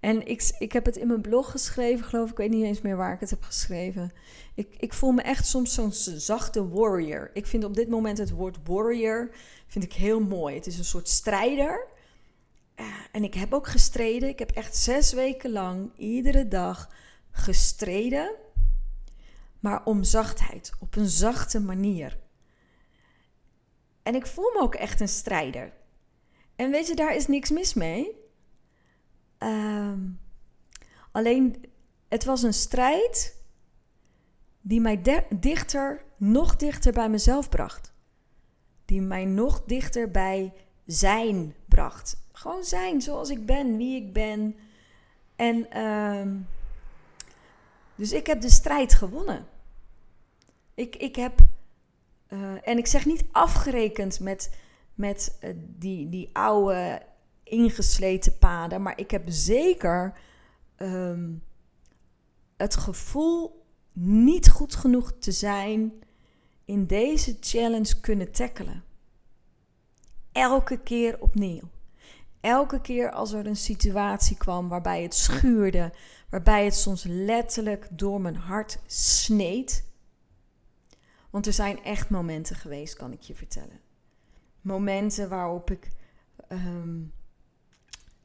En 0.00 0.26
ik, 0.26 0.54
ik 0.58 0.72
heb 0.72 0.84
het 0.84 0.96
in 0.96 1.06
mijn 1.06 1.20
blog 1.20 1.50
geschreven, 1.50 2.04
geloof 2.04 2.24
ik. 2.24 2.30
Ik 2.30 2.38
weet 2.38 2.50
niet 2.50 2.64
eens 2.64 2.80
meer 2.80 2.96
waar 2.96 3.12
ik 3.12 3.20
het 3.20 3.30
heb 3.30 3.42
geschreven. 3.42 4.12
Ik, 4.54 4.74
ik 4.78 4.92
voel 4.92 5.12
me 5.12 5.22
echt 5.22 5.46
soms 5.46 5.74
zo'n 5.74 5.92
zachte 5.92 6.68
warrior. 6.68 7.30
Ik 7.32 7.46
vind 7.46 7.64
op 7.64 7.74
dit 7.74 7.88
moment 7.88 8.18
het 8.18 8.30
woord 8.30 8.58
warrior 8.64 9.30
vind 9.66 9.84
ik 9.84 9.92
heel 9.92 10.20
mooi. 10.20 10.54
Het 10.54 10.66
is 10.66 10.78
een 10.78 10.84
soort 10.84 11.08
strijder. 11.08 11.86
Uh, 12.76 12.86
en 13.12 13.24
ik 13.24 13.34
heb 13.34 13.52
ook 13.52 13.66
gestreden. 13.66 14.28
Ik 14.28 14.38
heb 14.38 14.50
echt 14.50 14.76
zes 14.76 15.12
weken 15.12 15.50
lang 15.50 15.90
iedere 15.96 16.48
dag 16.48 16.90
gestreden. 17.38 18.34
Maar 19.60 19.84
om 19.84 20.04
zachtheid, 20.04 20.72
op 20.80 20.96
een 20.96 21.08
zachte 21.08 21.60
manier. 21.60 22.18
En 24.02 24.14
ik 24.14 24.26
voel 24.26 24.52
me 24.54 24.60
ook 24.60 24.74
echt 24.74 25.00
een 25.00 25.08
strijder. 25.08 25.72
En 26.56 26.70
weet 26.70 26.86
je, 26.86 26.94
daar 26.94 27.14
is 27.14 27.26
niks 27.26 27.50
mis 27.50 27.74
mee. 27.74 28.16
Uh, 29.38 29.92
alleen, 31.12 31.64
het 32.08 32.24
was 32.24 32.42
een 32.42 32.54
strijd 32.54 33.42
die 34.60 34.80
mij 34.80 35.24
dichter, 35.30 36.04
nog 36.16 36.56
dichter 36.56 36.92
bij 36.92 37.08
mezelf 37.08 37.48
bracht. 37.48 37.92
Die 38.84 39.00
mij 39.00 39.24
nog 39.24 39.64
dichter 39.64 40.10
bij 40.10 40.52
zijn 40.86 41.54
bracht. 41.68 42.16
Gewoon 42.32 42.64
zijn 42.64 43.02
zoals 43.02 43.30
ik 43.30 43.46
ben, 43.46 43.76
wie 43.76 43.96
ik 43.96 44.12
ben. 44.12 44.56
En 45.36 45.66
uh, 45.76 46.36
dus 47.98 48.12
ik 48.12 48.26
heb 48.26 48.40
de 48.40 48.50
strijd 48.50 48.94
gewonnen. 48.94 49.46
Ik, 50.74 50.96
ik 50.96 51.16
heb, 51.16 51.40
uh, 52.28 52.68
en 52.68 52.78
ik 52.78 52.86
zeg 52.86 53.06
niet 53.06 53.24
afgerekend 53.32 54.20
met, 54.20 54.58
met 54.94 55.38
uh, 55.40 55.50
die, 55.56 56.08
die 56.08 56.30
oude 56.32 57.02
ingesleten 57.42 58.38
paden, 58.38 58.82
maar 58.82 58.98
ik 58.98 59.10
heb 59.10 59.22
zeker 59.26 60.18
um, 60.76 61.42
het 62.56 62.76
gevoel 62.76 63.64
niet 63.92 64.50
goed 64.50 64.74
genoeg 64.74 65.12
te 65.18 65.32
zijn 65.32 65.92
in 66.64 66.86
deze 66.86 67.36
challenge 67.40 68.00
kunnen 68.00 68.32
tackelen. 68.32 68.84
Elke 70.32 70.78
keer 70.78 71.20
opnieuw. 71.20 71.68
Elke 72.40 72.80
keer 72.80 73.10
als 73.10 73.32
er 73.32 73.46
een 73.46 73.56
situatie 73.56 74.36
kwam 74.36 74.68
waarbij 74.68 75.02
het 75.02 75.14
schuurde, 75.14 75.92
waarbij 76.30 76.64
het 76.64 76.74
soms 76.74 77.04
letterlijk 77.04 77.88
door 77.90 78.20
mijn 78.20 78.36
hart 78.36 78.78
sneed. 78.86 79.86
Want 81.30 81.46
er 81.46 81.52
zijn 81.52 81.84
echt 81.84 82.10
momenten 82.10 82.56
geweest, 82.56 82.96
kan 82.96 83.12
ik 83.12 83.20
je 83.20 83.34
vertellen. 83.34 83.80
Momenten 84.60 85.28
waarop 85.28 85.70
ik 85.70 85.90
um, 86.48 87.12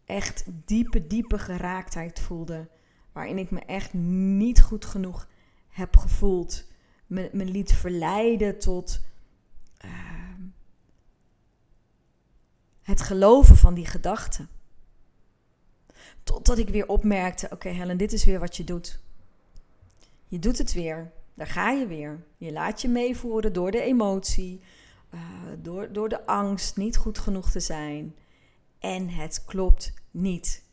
echt 0.05 0.45
diepe, 0.65 1.07
diepe 1.07 1.39
geraaktheid 1.39 2.19
voelde. 2.19 2.69
Waarin 3.11 3.37
ik 3.37 3.51
me 3.51 3.59
echt 3.59 3.93
niet 3.93 4.61
goed 4.61 4.85
genoeg 4.85 5.27
heb 5.69 5.97
gevoeld. 5.97 6.65
Me, 7.07 7.29
me 7.33 7.45
liet 7.45 7.73
verleiden 7.73 8.59
tot 8.59 9.01
uh, 9.85 9.91
het 12.83 13.01
geloven 13.01 13.55
van 13.55 13.73
die 13.73 13.85
gedachten. 13.85 14.49
Totdat 16.23 16.57
ik 16.57 16.69
weer 16.69 16.87
opmerkte: 16.87 17.49
oké, 17.49 17.69
Helen, 17.69 17.97
dit 17.97 18.13
is 18.13 18.25
weer 18.25 18.39
wat 18.39 18.57
je 18.57 18.63
doet. 18.63 18.99
Je 20.27 20.39
doet 20.39 20.57
het 20.57 20.73
weer. 20.73 21.11
Daar 21.33 21.47
ga 21.47 21.71
je 21.71 21.87
weer. 21.87 22.23
Je 22.37 22.51
laat 22.51 22.81
je 22.81 22.87
meevoeren 22.87 23.53
door 23.53 23.71
de 23.71 23.81
emotie, 23.81 24.61
uh, 25.13 25.21
door, 25.61 25.91
door 25.91 26.09
de 26.09 26.25
angst 26.25 26.77
niet 26.77 26.97
goed 26.97 27.17
genoeg 27.17 27.51
te 27.51 27.59
zijn. 27.59 28.15
En 28.79 29.09
het 29.09 29.45
klopt 29.45 29.93
niet. 30.11 30.63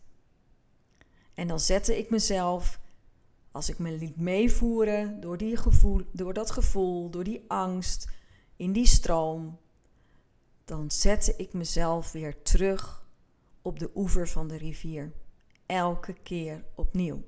En 1.35 1.49
dan 1.49 1.61
zette 1.61 1.99
ik 1.99 2.11
mezelf, 2.11 2.81
als 3.53 3.69
ik 3.69 3.79
me 3.79 3.91
liet 3.91 4.17
meevoeren 4.17 5.21
door, 5.21 5.37
die 5.37 5.57
gevoel, 5.57 6.03
door 6.13 6.33
dat 6.33 6.51
gevoel, 6.51 7.11
door 7.11 7.25
die 7.25 7.45
angst, 7.49 8.09
in 8.57 8.73
die 8.73 8.87
stroom, 8.87 9.59
dan 10.71 10.91
zette 10.91 11.35
ik 11.37 11.53
mezelf 11.53 12.13
weer 12.13 12.43
terug 12.43 13.07
op 13.63 13.79
de 13.79 13.91
oever 13.95 14.29
van 14.29 14.49
de 14.49 14.57
rivier. 14.57 15.13
Elke 15.67 16.13
keer 16.23 16.65
opnieuw. 16.75 17.23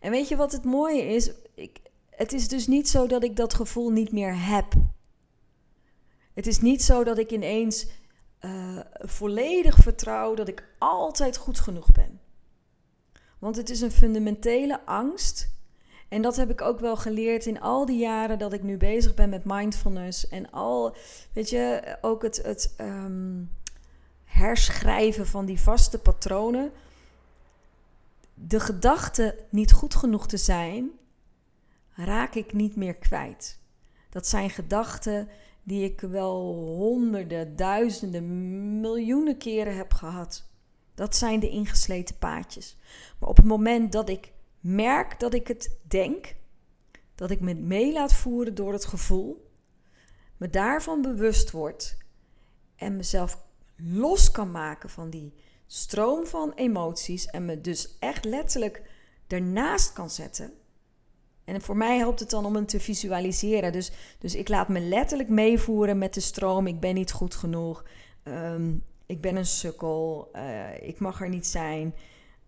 En 0.00 0.10
weet 0.10 0.28
je 0.28 0.36
wat 0.36 0.52
het 0.52 0.64
mooie 0.64 1.02
is? 1.02 1.30
Ik, 1.54 1.80
het 2.10 2.32
is 2.32 2.48
dus 2.48 2.66
niet 2.66 2.88
zo 2.88 3.06
dat 3.06 3.24
ik 3.24 3.36
dat 3.36 3.54
gevoel 3.54 3.90
niet 3.90 4.12
meer 4.12 4.44
heb. 4.46 4.72
Het 6.34 6.46
is 6.46 6.60
niet 6.60 6.82
zo 6.82 7.04
dat 7.04 7.18
ik 7.18 7.30
ineens 7.30 7.86
uh, 8.40 8.80
volledig 8.92 9.76
vertrouw 9.76 10.34
dat 10.34 10.48
ik 10.48 10.68
altijd 10.78 11.36
goed 11.36 11.58
genoeg 11.58 11.92
ben. 11.92 12.20
Want 13.38 13.56
het 13.56 13.70
is 13.70 13.80
een 13.80 13.90
fundamentele 13.90 14.86
angst. 14.86 15.50
En 16.08 16.22
dat 16.22 16.36
heb 16.36 16.50
ik 16.50 16.60
ook 16.60 16.80
wel 16.80 16.96
geleerd 16.96 17.46
in 17.46 17.60
al 17.60 17.86
die 17.86 17.98
jaren 17.98 18.38
dat 18.38 18.52
ik 18.52 18.62
nu 18.62 18.76
bezig 18.76 19.14
ben 19.14 19.28
met 19.28 19.44
mindfulness. 19.44 20.28
En 20.28 20.50
al, 20.50 20.96
weet 21.32 21.50
je, 21.50 21.96
ook 22.00 22.22
het, 22.22 22.42
het 22.42 22.74
um, 22.80 23.50
herschrijven 24.24 25.26
van 25.26 25.44
die 25.44 25.60
vaste 25.60 25.98
patronen. 25.98 26.72
De 28.34 28.60
gedachte 28.60 29.38
niet 29.50 29.72
goed 29.72 29.94
genoeg 29.94 30.26
te 30.26 30.36
zijn, 30.36 30.90
raak 31.94 32.34
ik 32.34 32.52
niet 32.52 32.76
meer 32.76 32.94
kwijt. 32.94 33.58
Dat 34.10 34.26
zijn 34.26 34.50
gedachten 34.50 35.28
die 35.62 35.84
ik 35.84 36.00
wel 36.00 36.54
honderden, 36.76 37.56
duizenden, 37.56 38.80
miljoenen 38.80 39.36
keren 39.36 39.76
heb 39.76 39.94
gehad. 39.94 40.46
Dat 40.94 41.16
zijn 41.16 41.40
de 41.40 41.48
ingesleten 41.48 42.18
paadjes. 42.18 42.76
Maar 43.18 43.28
op 43.28 43.36
het 43.36 43.46
moment 43.46 43.92
dat 43.92 44.08
ik 44.08 44.32
merk 44.60 45.20
dat 45.20 45.34
ik 45.34 45.48
het 45.48 45.76
denk, 45.82 46.34
dat 47.14 47.30
ik 47.30 47.40
me 47.40 47.54
mee 47.54 47.92
laat 47.92 48.12
voeren 48.12 48.54
door 48.54 48.72
het 48.72 48.84
gevoel, 48.84 49.50
me 50.36 50.50
daarvan 50.50 51.02
bewust 51.02 51.50
word 51.50 51.96
en 52.76 52.96
mezelf 52.96 53.44
los 53.76 54.30
kan 54.30 54.50
maken 54.50 54.90
van 54.90 55.10
die 55.10 55.34
stroom 55.66 56.26
van 56.26 56.52
emoties 56.52 57.26
en 57.26 57.44
me 57.44 57.60
dus 57.60 57.96
echt 57.98 58.24
letterlijk 58.24 58.82
ernaast 59.26 59.92
kan 59.92 60.10
zetten, 60.10 60.52
en 61.48 61.60
voor 61.60 61.76
mij 61.76 61.98
helpt 61.98 62.20
het 62.20 62.30
dan 62.30 62.44
om 62.44 62.54
hem 62.54 62.66
te 62.66 62.80
visualiseren. 62.80 63.72
Dus, 63.72 63.92
dus 64.18 64.34
ik 64.34 64.48
laat 64.48 64.68
me 64.68 64.80
letterlijk 64.80 65.28
meevoeren 65.28 65.98
met 65.98 66.14
de 66.14 66.20
stroom. 66.20 66.66
Ik 66.66 66.80
ben 66.80 66.94
niet 66.94 67.12
goed 67.12 67.34
genoeg. 67.34 67.84
Um, 68.24 68.84
ik 69.06 69.20
ben 69.20 69.36
een 69.36 69.46
sukkel. 69.46 70.30
Uh, 70.36 70.82
ik 70.82 70.98
mag 70.98 71.20
er 71.20 71.28
niet 71.28 71.46
zijn. 71.46 71.94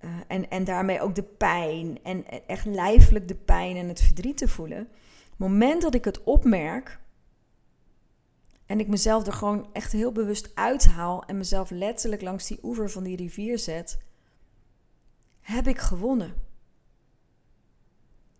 Uh, 0.05 0.11
en, 0.27 0.51
en 0.51 0.65
daarmee 0.65 1.01
ook 1.01 1.15
de 1.15 1.23
pijn. 1.23 1.99
En 2.03 2.47
echt 2.47 2.65
lijfelijk 2.65 3.29
de 3.29 3.35
pijn 3.35 3.77
en 3.77 3.89
het 3.89 4.01
verdriet 4.01 4.37
te 4.37 4.49
voelen. 4.49 4.79
Het 5.31 5.39
moment 5.39 5.83
dat 5.83 5.95
ik 5.95 6.05
het 6.05 6.25
opmerk. 6.25 7.01
En 8.67 8.81
ik 8.81 8.89
mezelf 8.89 9.27
er 9.27 9.33
gewoon 9.33 9.69
echt 9.73 9.93
heel 9.93 10.13
bewust 10.13 10.51
uithaal. 10.55 11.25
En 11.25 11.37
mezelf 11.37 11.71
letterlijk 11.71 12.23
langs 12.23 12.47
die 12.47 12.59
oever 12.63 12.91
van 12.91 13.03
die 13.03 13.17
rivier 13.17 13.59
zet. 13.59 13.99
Heb 15.41 15.67
ik 15.67 15.79
gewonnen. 15.79 16.35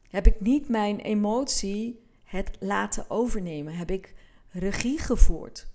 Heb 0.09 0.27
ik 0.27 0.41
niet 0.41 0.69
mijn 0.69 1.01
emotie 1.01 2.01
het 2.25 2.57
laten 2.61 3.11
overnemen? 3.11 3.75
Heb 3.75 3.91
ik 3.91 4.15
regie 4.51 4.99
gevoerd? 4.99 5.69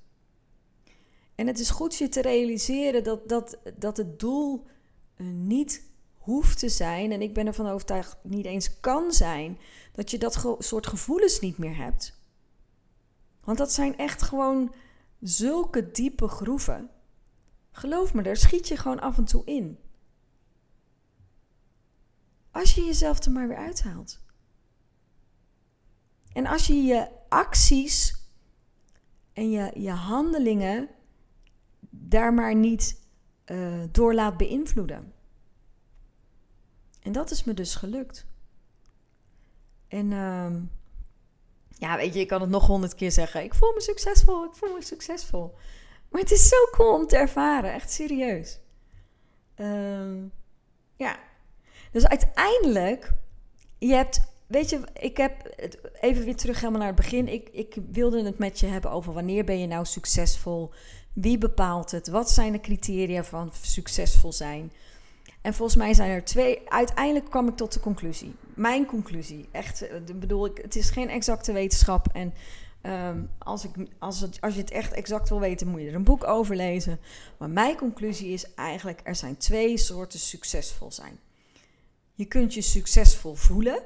En 1.35 1.47
het 1.47 1.59
is 1.59 1.69
goed 1.69 1.95
je 1.95 2.09
te 2.09 2.21
realiseren 2.21 3.03
dat, 3.03 3.29
dat, 3.29 3.57
dat 3.75 3.97
het 3.97 4.19
doel 4.19 4.63
eh, 4.63 4.74
niet 5.17 5.84
hoeft 6.13 6.60
te 6.60 6.69
zijn, 6.69 7.12
en 7.12 7.21
ik 7.21 7.34
ben 7.34 7.47
ervan 7.47 7.67
overtuigd 7.67 8.17
niet 8.23 8.45
eens 8.45 8.80
kan 8.80 9.12
zijn, 9.12 9.60
dat 9.91 10.12
je 10.12 10.17
dat 10.17 10.58
soort 10.60 10.88
gevoelens 10.88 11.39
niet 11.39 11.58
meer 11.58 11.78
hebt. 11.78 12.19
Want 13.43 13.58
dat 13.58 13.71
zijn 13.71 13.97
echt 13.97 14.21
gewoon 14.21 14.73
zulke 15.19 15.91
diepe 15.91 16.28
groeven. 16.28 16.89
Geloof 17.71 18.13
me, 18.13 18.21
daar 18.21 18.38
schiet 18.38 18.67
je 18.67 18.78
gewoon 18.78 18.99
af 18.99 19.17
en 19.17 19.25
toe 19.25 19.45
in. 19.45 19.80
Als 22.51 22.75
je 22.75 22.84
jezelf 22.84 23.25
er 23.25 23.32
maar 23.32 23.47
weer 23.47 23.58
uithaalt. 23.58 24.23
En 26.34 26.45
als 26.45 26.67
je 26.67 26.73
je 26.73 27.10
acties 27.30 28.15
en 29.34 29.49
je, 29.49 29.71
je 29.80 29.91
handelingen 29.91 30.89
daar 31.89 32.34
maar 32.34 32.56
niet 32.56 33.04
uh, 33.45 33.84
door 33.91 34.13
laat 34.13 34.38
beïnvloeden. 34.38 35.13
En 37.01 37.12
dat 37.12 37.31
is 37.31 37.43
me 37.43 37.53
dus 37.53 37.75
gelukt. 37.75 38.25
En 39.88 40.12
uh, 40.12 40.55
ja, 41.69 41.97
weet 41.97 42.13
je, 42.13 42.19
ik 42.19 42.27
kan 42.27 42.41
het 42.41 42.49
nog 42.49 42.67
honderd 42.67 42.95
keer 42.95 43.12
zeggen. 43.12 43.43
Ik 43.43 43.53
voel 43.53 43.73
me 43.73 43.81
succesvol, 43.81 44.45
ik 44.45 44.53
voel 44.53 44.73
me 44.73 44.84
succesvol. 44.84 45.55
Maar 46.10 46.21
het 46.21 46.31
is 46.31 46.47
zo 46.47 46.58
cool 46.71 46.93
om 46.93 47.08
te 47.08 47.17
ervaren, 47.17 47.73
echt 47.73 47.91
serieus. 47.91 48.60
Uh, 49.58 50.23
ja. 50.95 51.19
Dus 51.91 52.08
uiteindelijk, 52.08 53.12
je 53.77 53.93
hebt, 53.93 54.21
weet 54.47 54.69
je, 54.69 54.81
ik 54.93 55.17
heb, 55.17 55.55
even 55.99 56.23
weer 56.23 56.36
terug 56.36 56.60
helemaal 56.60 56.79
naar 56.79 56.88
het 56.88 56.95
begin. 56.95 57.27
Ik, 57.27 57.49
ik 57.49 57.75
wilde 57.91 58.23
het 58.23 58.38
met 58.38 58.60
je 58.60 58.65
hebben 58.65 58.91
over 58.91 59.13
wanneer 59.13 59.43
ben 59.43 59.60
je 59.60 59.67
nou 59.67 59.86
succesvol? 59.86 60.71
Wie 61.15 61.38
bepaalt 61.38 61.91
het? 61.91 62.08
Wat 62.08 62.32
zijn 62.32 62.51
de 62.51 62.60
criteria 62.60 63.23
van 63.23 63.51
succesvol 63.62 64.34
zijn? 64.34 64.71
En 65.41 65.54
volgens 65.54 65.78
mij 65.78 65.93
zijn 65.93 66.12
er 66.12 66.23
twee. 66.23 66.69
Uiteindelijk 66.69 67.30
kwam 67.30 67.47
ik 67.47 67.56
tot 67.56 67.73
de 67.73 67.80
conclusie. 67.80 68.36
Mijn 68.54 68.86
conclusie. 68.86 69.49
Echt, 69.51 69.82
eh, 69.82 69.99
bedoel 70.15 70.45
ik, 70.45 70.58
het 70.58 70.75
is 70.75 70.89
geen 70.89 71.10
exacte 71.10 71.51
wetenschap. 71.51 72.08
En 72.13 72.34
um, 72.84 73.30
als, 73.38 73.63
ik, 73.63 73.71
als, 73.99 74.28
als 74.39 74.54
je 74.54 74.60
het 74.60 74.71
echt 74.71 74.93
exact 74.93 75.30
wil 75.30 75.39
weten, 75.39 75.67
moet 75.67 75.82
je 75.82 75.88
er 75.88 75.95
een 75.95 76.04
boek 76.04 76.23
over 76.23 76.56
lezen. 76.56 76.99
Maar 77.38 77.49
mijn 77.49 77.75
conclusie 77.75 78.34
is 78.34 78.54
eigenlijk: 78.54 79.01
er 79.04 79.15
zijn 79.15 79.38
twee 79.38 79.78
soorten 79.78 80.19
succesvol 80.19 80.91
zijn. 80.91 81.19
Je 82.13 82.25
kunt 82.25 82.54
je 82.54 82.62
succesvol 82.62 83.36
voelen. 83.36 83.84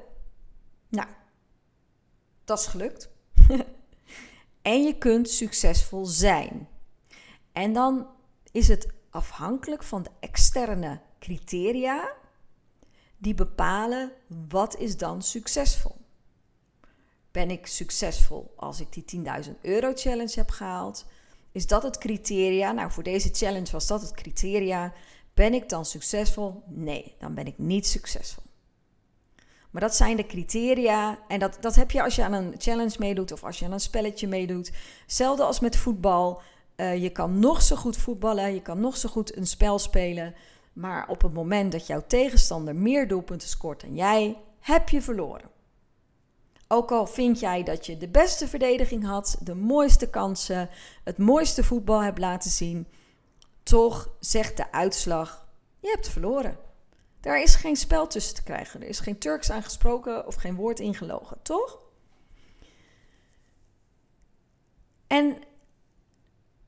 Nou, 0.87 1.07
dat 2.43 2.59
is 2.59 2.65
gelukt. 2.65 3.09
en 4.61 4.83
je 4.83 4.97
kunt 4.97 5.29
succesvol 5.29 6.05
zijn. 6.05 6.67
En 7.51 7.73
dan 7.73 8.07
is 8.51 8.67
het 8.67 8.87
afhankelijk 9.09 9.83
van 9.83 10.03
de 10.03 10.09
externe 10.19 11.01
criteria 11.19 12.13
die 13.17 13.33
bepalen 13.33 14.11
wat 14.49 14.77
is 14.77 14.97
dan 14.97 15.21
succesvol. 15.21 15.95
Ben 17.31 17.49
ik 17.49 17.67
succesvol 17.67 18.53
als 18.55 18.79
ik 18.79 18.93
die 18.93 19.23
10.000 19.43 19.51
euro 19.61 19.91
challenge 19.95 20.33
heb 20.35 20.49
gehaald? 20.49 21.05
Is 21.51 21.67
dat 21.67 21.83
het 21.83 21.97
criteria? 21.97 22.71
Nou, 22.71 22.91
voor 22.91 23.03
deze 23.03 23.29
challenge 23.31 23.71
was 23.71 23.87
dat 23.87 24.01
het 24.01 24.11
criteria. 24.11 24.93
Ben 25.33 25.53
ik 25.53 25.69
dan 25.69 25.85
succesvol? 25.85 26.63
Nee, 26.67 27.15
dan 27.19 27.33
ben 27.33 27.47
ik 27.47 27.57
niet 27.57 27.87
succesvol. 27.87 28.43
Maar 29.69 29.81
dat 29.81 29.95
zijn 29.95 30.17
de 30.17 30.25
criteria. 30.25 31.19
En 31.27 31.39
dat, 31.39 31.57
dat 31.61 31.75
heb 31.75 31.91
je 31.91 32.03
als 32.03 32.15
je 32.15 32.23
aan 32.23 32.33
een 32.33 32.53
challenge 32.57 32.95
meedoet 32.99 33.31
of 33.31 33.43
als 33.43 33.59
je 33.59 33.65
aan 33.65 33.71
een 33.71 33.79
spelletje 33.79 34.27
meedoet. 34.27 34.71
Hetzelfde 35.01 35.43
als 35.43 35.59
met 35.59 35.77
voetbal. 35.77 36.41
Uh, 36.79 37.01
je 37.01 37.09
kan 37.09 37.39
nog 37.39 37.61
zo 37.61 37.75
goed 37.75 37.97
voetballen, 37.97 38.53
je 38.53 38.61
kan 38.61 38.79
nog 38.79 38.97
zo 38.97 39.09
goed 39.09 39.37
een 39.37 39.47
spel 39.47 39.79
spelen. 39.79 40.35
Maar 40.73 41.07
op 41.07 41.21
het 41.21 41.33
moment 41.33 41.71
dat 41.71 41.87
jouw 41.87 42.03
tegenstander 42.07 42.75
meer 42.75 43.07
doelpunten 43.07 43.47
scoort 43.47 43.81
dan 43.81 43.95
jij, 43.95 44.37
heb 44.59 44.89
je 44.89 45.01
verloren. 45.01 45.49
Ook 46.67 46.91
al 46.91 47.07
vind 47.07 47.39
jij 47.39 47.63
dat 47.63 47.85
je 47.85 47.97
de 47.97 48.07
beste 48.07 48.47
verdediging 48.47 49.05
had, 49.05 49.37
de 49.41 49.55
mooiste 49.55 50.09
kansen, 50.09 50.69
het 51.03 51.17
mooiste 51.17 51.63
voetbal 51.63 52.03
hebt 52.03 52.19
laten 52.19 52.51
zien, 52.51 52.87
toch 53.63 54.09
zegt 54.19 54.57
de 54.57 54.71
uitslag: 54.71 55.47
je 55.79 55.89
hebt 55.89 56.09
verloren. 56.09 56.57
Daar 57.19 57.41
is 57.41 57.55
geen 57.55 57.75
spel 57.75 58.07
tussen 58.07 58.35
te 58.35 58.43
krijgen. 58.43 58.81
Er 58.81 58.87
is 58.87 58.99
geen 58.99 59.17
Turks 59.17 59.51
aangesproken 59.51 60.27
of 60.27 60.35
geen 60.35 60.55
woord 60.55 60.79
ingelogen, 60.79 61.37
toch? 61.41 61.79
En 65.07 65.37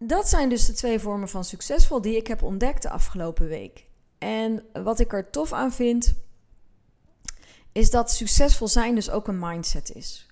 dat 0.03 0.29
zijn 0.29 0.49
dus 0.49 0.65
de 0.65 0.73
twee 0.73 0.99
vormen 0.99 1.29
van 1.29 1.43
succesvol 1.43 2.01
die 2.01 2.15
ik 2.15 2.27
heb 2.27 2.43
ontdekt 2.43 2.81
de 2.81 2.89
afgelopen 2.89 3.47
week. 3.47 3.85
En 4.17 4.65
wat 4.73 4.99
ik 4.99 5.13
er 5.13 5.29
tof 5.29 5.53
aan 5.53 5.71
vind, 5.71 6.15
is 7.71 7.89
dat 7.89 8.11
succesvol 8.11 8.67
zijn 8.67 8.95
dus 8.95 9.09
ook 9.09 9.27
een 9.27 9.39
mindset 9.39 9.95
is. 9.95 10.27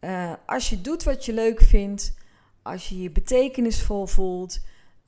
Uh, 0.00 0.32
als 0.46 0.70
je 0.70 0.80
doet 0.80 1.02
wat 1.02 1.24
je 1.24 1.32
leuk 1.32 1.60
vindt, 1.60 2.14
als 2.62 2.88
je 2.88 3.02
je 3.02 3.10
betekenisvol 3.10 4.06
voelt, 4.06 4.60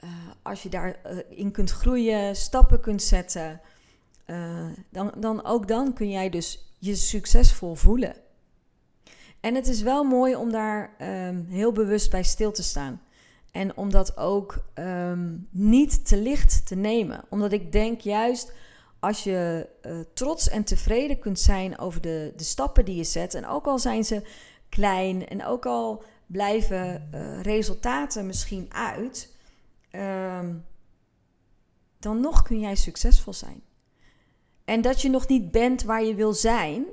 uh, 0.05 0.11
als 0.43 0.63
je 0.63 0.69
daarin 0.69 0.97
uh, 1.31 1.53
kunt 1.53 1.71
groeien, 1.71 2.37
stappen 2.37 2.81
kunt 2.81 3.03
zetten, 3.03 3.61
dan, 4.91 5.13
dan 5.17 5.45
ook 5.45 5.69
dan 5.69 5.93
kun 5.93 6.11
jij 6.11 6.31
dus 6.31 6.73
je 6.79 6.95
succesvol 6.95 7.75
voelen. 7.75 8.17
En 9.41 9.55
het 9.55 9.67
is 9.67 9.83
wel 9.83 10.05
mooi 10.05 10.37
om 10.37 10.53
daar 10.53 10.95
um, 11.01 11.47
heel 11.49 11.73
bewust 11.73 12.11
bij 12.11 12.23
stil 12.23 12.53
te 12.53 12.63
staan. 12.63 13.01
En 13.55 13.77
om 13.77 13.91
dat 13.91 14.17
ook 14.17 14.65
um, 14.75 15.49
niet 15.51 16.07
te 16.07 16.17
licht 16.17 16.67
te 16.67 16.75
nemen. 16.75 17.25
Omdat 17.29 17.53
ik 17.53 17.73
denk 17.73 18.01
juist 18.01 18.53
als 19.01 19.25
je 19.25 19.69
uh, 19.83 19.99
trots 20.15 20.49
en 20.49 20.65
tevreden 20.65 21.19
kunt 21.19 21.41
zijn 21.41 21.79
over 21.79 22.01
de, 22.01 22.33
de 22.37 22.45
stappen 22.45 22.85
die 22.85 22.97
je 22.97 23.05
zet. 23.05 23.35
En 23.35 23.47
ook 23.47 23.67
al 23.67 23.79
zijn 23.79 24.05
ze 24.05 24.23
klein 24.69 25.29
en 25.29 25.45
ook 25.45 25.67
al 25.67 26.03
blijven 26.27 27.09
uh, 27.15 27.41
resultaten 27.41 28.27
misschien 28.27 28.73
uit. 28.73 29.37
Um, 29.93 30.65
dan 31.99 32.21
nog 32.21 32.43
kun 32.43 32.61
jij 32.61 32.77
succesvol 32.77 33.33
zijn. 33.33 33.63
En 34.65 34.81
dat 34.81 35.03
je 35.03 35.09
nog 35.09 35.29
niet 35.29 35.51
bent 35.51 35.83
waar 35.83 36.05
je 36.05 36.15
wil 36.15 36.33
zijn, 36.33 36.85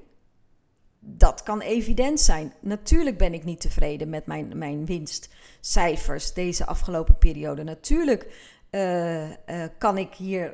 dat 1.04 1.44
kan 1.44 1.62
evident 1.62 2.20
zijn. 2.20 2.54
Natuurlijk 2.60 3.18
ben 3.18 3.34
ik 3.34 3.44
niet 3.44 3.62
tevreden 3.62 4.10
met 4.10 4.26
mijn, 4.26 4.58
mijn 4.58 4.86
winstcijfers 4.86 6.34
deze 6.34 6.66
afgelopen 6.66 7.18
periode. 7.18 7.64
Natuurlijk 7.64 8.34
uh, 8.72 9.30
uh, 9.30 9.34
kan 9.78 9.98
ik 9.98 10.14
hier 10.14 10.54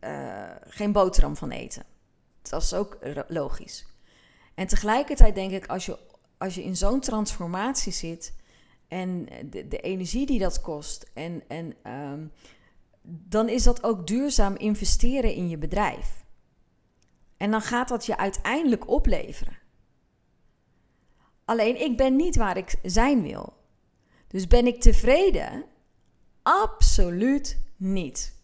uh, 0.00 0.50
geen 0.68 0.92
boterham 0.92 1.36
van 1.36 1.50
eten. 1.50 1.84
Dat 2.42 2.62
is 2.62 2.74
ook 2.74 2.98
logisch. 3.28 3.86
En 4.54 4.66
tegelijkertijd 4.66 5.34
denk 5.34 5.52
ik, 5.52 5.66
als 5.66 5.86
je, 5.86 5.98
als 6.38 6.54
je 6.54 6.64
in 6.64 6.76
zo'n 6.76 7.00
transformatie 7.00 7.92
zit 7.92 8.34
en 8.88 9.28
de, 9.50 9.68
de, 9.68 9.80
energie 9.80 10.26
die 10.26 10.38
dat 10.38 10.60
kost, 10.60 11.10
en, 11.14 11.42
en 11.48 11.74
um, 11.92 12.32
dan 13.02 13.48
is 13.48 13.62
dat 13.62 13.82
ook 13.82 14.06
duurzaam 14.06 14.56
investeren 14.56 15.34
in 15.34 15.48
je 15.48 15.58
bedrijf. 15.58 16.25
En 17.36 17.50
dan 17.50 17.62
gaat 17.62 17.88
dat 17.88 18.06
je 18.06 18.16
uiteindelijk 18.16 18.88
opleveren. 18.88 19.58
Alleen 21.44 21.80
ik 21.80 21.96
ben 21.96 22.16
niet 22.16 22.36
waar 22.36 22.56
ik 22.56 22.74
zijn 22.82 23.22
wil. 23.22 23.52
Dus 24.26 24.46
ben 24.46 24.66
ik 24.66 24.80
tevreden? 24.80 25.64
Absoluut 26.42 27.60
niet. 27.76 28.34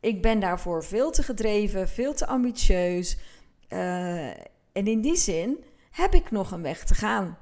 Ik 0.00 0.22
ben 0.22 0.40
daarvoor 0.40 0.84
veel 0.84 1.10
te 1.10 1.22
gedreven, 1.22 1.88
veel 1.88 2.14
te 2.14 2.26
ambitieus. 2.26 3.18
Uh, 3.68 4.28
en 4.72 4.86
in 4.86 5.00
die 5.00 5.16
zin 5.16 5.64
heb 5.90 6.14
ik 6.14 6.30
nog 6.30 6.50
een 6.50 6.62
weg 6.62 6.84
te 6.84 6.94
gaan. 6.94 7.38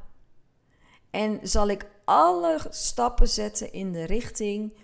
En 1.11 1.39
zal 1.43 1.69
ik 1.69 1.87
alle 2.05 2.67
stappen 2.71 3.29
zetten 3.29 3.73
in 3.73 3.93
de 3.93 4.05
richting, 4.05 4.77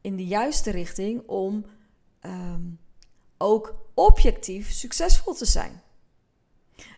in 0.00 0.16
de 0.16 0.26
juiste 0.26 0.70
richting, 0.70 1.22
om 1.26 1.64
um, 2.22 2.78
ook 3.38 3.74
objectief 3.94 4.70
succesvol 4.70 5.34
te 5.34 5.44
zijn. 5.44 5.82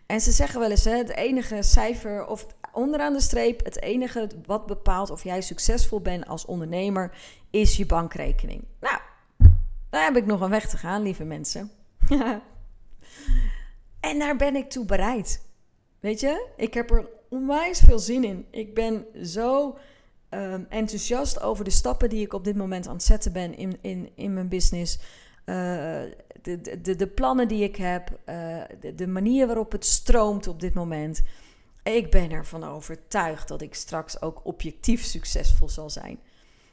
En 0.06 0.20
ze 0.20 0.30
zeggen 0.30 0.60
wel 0.60 0.70
eens, 0.70 0.84
hè, 0.84 0.96
het 0.96 1.16
enige 1.16 1.62
cijfer 1.62 2.26
of 2.26 2.46
onderaan 2.72 3.12
de 3.12 3.20
streep, 3.20 3.64
het 3.64 3.82
enige 3.82 4.28
wat 4.46 4.66
bepaalt 4.66 5.10
of 5.10 5.24
jij 5.24 5.40
succesvol 5.40 6.00
bent 6.00 6.26
als 6.26 6.44
ondernemer, 6.44 7.16
is 7.50 7.76
je 7.76 7.86
bankrekening. 7.86 8.64
Nou, 8.80 9.00
daar 9.90 10.04
heb 10.04 10.16
ik 10.16 10.26
nog 10.26 10.40
een 10.40 10.50
weg 10.50 10.68
te 10.68 10.76
gaan, 10.76 11.02
lieve 11.02 11.24
mensen. 11.24 11.70
en 14.10 14.18
daar 14.18 14.36
ben 14.36 14.56
ik 14.56 14.70
toe 14.70 14.84
bereid. 14.84 15.42
Weet 16.00 16.20
je, 16.20 16.46
ik 16.56 16.74
heb 16.74 16.90
er 16.90 17.08
onwijs 17.28 17.80
veel 17.80 17.98
zin 17.98 18.24
in. 18.24 18.46
Ik 18.50 18.74
ben 18.74 19.04
zo 19.22 19.78
um, 20.30 20.66
enthousiast 20.68 21.40
over 21.40 21.64
de 21.64 21.70
stappen 21.70 22.08
die 22.08 22.24
ik 22.24 22.32
op 22.32 22.44
dit 22.44 22.56
moment 22.56 22.86
aan 22.86 22.94
het 22.94 23.02
zetten 23.02 23.32
ben 23.32 23.56
in, 23.56 23.78
in, 23.80 24.10
in 24.14 24.34
mijn 24.34 24.48
business. 24.48 24.98
Uh, 25.46 25.54
de, 26.42 26.80
de, 26.82 26.96
de 26.96 27.06
plannen 27.06 27.48
die 27.48 27.62
ik 27.62 27.76
heb, 27.76 28.10
uh, 28.10 28.60
de, 28.80 28.94
de, 28.94 29.06
manier 29.06 29.46
waarop 29.46 29.72
het 29.72 29.84
stroomt 29.84 30.46
op 30.46 30.60
dit 30.60 30.74
moment. 30.74 31.22
Ik 31.82 32.10
ben 32.10 32.30
ervan 32.30 32.64
overtuigd 32.64 33.48
dat 33.48 33.62
ik 33.62 33.74
straks 33.74 34.22
ook 34.22 34.40
objectief 34.42 35.04
succesvol 35.04 35.68
zal 35.68 35.90
zijn. 35.90 36.18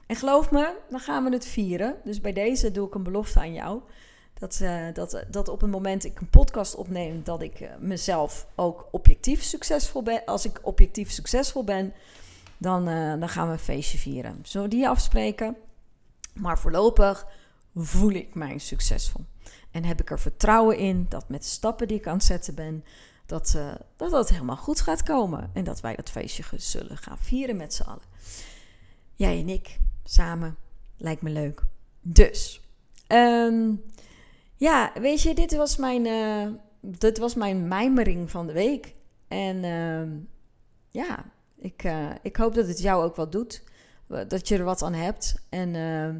En 0.08 0.16
geloof 0.16 0.52
me, 0.52 0.78
dan 0.90 1.00
gaan 1.00 1.24
we 1.24 1.32
het 1.32 1.46
vieren. 1.46 1.96
Dus 2.04 2.22
bij 2.22 2.34
deze 2.34 2.72
doe 2.72 2.88
ik 2.88 2.94
een 2.94 3.04
belofte 3.04 3.40
aan 3.40 3.54
jou. 3.54 3.82
Dat, 4.34 4.60
uh, 4.62 4.86
dat, 4.94 5.24
dat 5.32 5.48
op 5.48 5.62
het 5.62 5.72
moment 5.72 6.06
ik 6.06 6.20
een 6.20 6.30
podcast 6.30 6.76
opneem, 6.76 7.24
dat 7.24 7.42
ik 7.42 7.70
mezelf 7.80 8.48
ook 8.56 8.88
objectief 8.92 9.44
succesvol 9.44 10.04
ben. 10.04 10.26
Als 10.26 10.46
ik 10.46 10.60
objectief 10.62 11.12
succesvol 11.12 11.64
ben, 11.64 11.94
dan, 12.58 12.86
dan 13.20 13.30
gaan 13.30 13.48
we 13.48 13.54
een 13.54 13.60
feestje 13.60 13.98
vieren. 13.98 14.40
Zullen 14.44 14.70
we 14.70 14.76
die 14.76 14.88
afspreken? 14.88 15.56
Maar 16.34 16.60
voorlopig 16.60 17.28
voel 17.86 18.12
ik 18.12 18.36
mij 18.36 18.58
succesvol. 18.58 19.26
En 19.72 19.84
heb 19.84 20.02
ik 20.02 20.12
er 20.12 20.20
vertrouwen 20.20 20.78
in 20.78 21.06
dat 21.10 21.30
met 21.30 21.42
de 21.42 21.48
stappen 21.48 21.88
die 21.88 21.98
ik 21.98 22.08
aan 22.08 22.16
het 22.16 22.24
zetten 22.24 22.56
ben, 22.56 22.84
dat, 23.26 23.54
uh, 23.56 23.76
dat 23.96 24.12
dat 24.12 24.30
helemaal 24.30 24.58
goed 24.58 24.82
gaat 24.82 25.04
komen. 25.04 25.50
En 25.54 25.64
dat 25.64 25.80
wij 25.80 25.96
dat 25.96 26.10
feestje 26.10 26.44
zullen 26.56 26.98
gaan 26.98 27.18
vieren 27.18 27.58
met 27.58 27.74
z'n 27.74 27.84
allen. 27.84 28.06
Jij 29.16 29.40
en 29.40 29.50
ik 29.50 29.78
samen. 30.04 30.58
Lijkt 30.98 31.22
me 31.22 31.30
leuk. 31.30 31.62
Dus, 32.02 32.62
ehm, 33.08 33.72
ja, 34.56 34.92
weet 35.00 35.22
je, 35.22 35.36
dit 35.36 35.56
was 35.56 35.78
mijn, 35.78 36.06
uh, 36.06 36.48
dit 36.82 37.18
was 37.18 37.36
mijn 37.36 37.68
mijmering 37.68 38.32
van 38.32 38.48
de 38.48 38.54
week. 38.54 38.96
En 39.28 39.64
uh, 39.64 40.20
ja, 40.90 41.26
ik, 41.58 41.84
uh, 41.84 42.10
ik 42.22 42.36
hoop 42.36 42.54
dat 42.54 42.68
het 42.68 42.80
jou 42.80 43.04
ook 43.04 43.16
wat 43.16 43.32
doet. 43.32 43.64
Dat 44.28 44.48
je 44.48 44.58
er 44.58 44.64
wat 44.64 44.82
aan 44.82 44.94
hebt. 44.94 45.36
En 45.50 45.74
uh, 45.74 46.16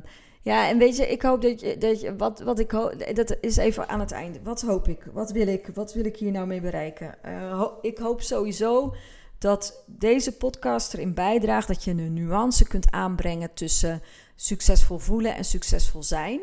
ja, 0.48 0.70
en 0.70 0.78
weet 0.78 0.96
je, 0.98 1.08
ik 1.08 1.22
hoop 1.22 1.42
dat 1.42 1.60
je, 1.60 1.78
dat 1.78 2.02
je 2.02 2.16
wat, 2.16 2.40
wat 2.40 2.60
ik 2.60 2.72
hoop, 2.72 3.16
dat 3.16 3.38
is 3.42 3.58
even 3.58 3.90
aan 3.90 4.00
het 4.00 4.12
einde. 4.12 4.40
Wat 4.44 4.62
hoop 4.62 4.88
ik? 4.88 5.08
Wat 5.14 5.32
wil 5.32 5.48
ik? 5.48 5.70
Wat 5.74 5.94
wil 5.94 6.06
ik 6.06 6.18
hier 6.18 6.32
nou 6.32 6.48
mee 6.48 6.62
bereiken? 6.62 7.18
Ho 7.52 7.78
ik 7.82 7.98
hoop 7.98 8.22
sowieso 8.22 8.96
dat 9.38 9.84
deze 9.86 10.38
podcast 10.38 10.94
erin 10.94 11.14
bijdraagt 11.14 11.68
dat 11.68 11.84
je 11.84 11.92
een 11.92 12.14
nuance 12.14 12.68
kunt 12.68 12.92
aanbrengen 12.92 13.54
tussen 13.54 14.02
succesvol 14.36 14.98
voelen 14.98 15.36
en 15.36 15.46
succesvol 15.46 16.04
zijn. 16.04 16.40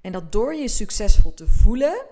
En 0.00 0.12
dat 0.12 0.32
door 0.32 0.54
je 0.54 0.68
succesvol 0.68 1.34
te 1.34 1.46
voelen, 1.48 2.04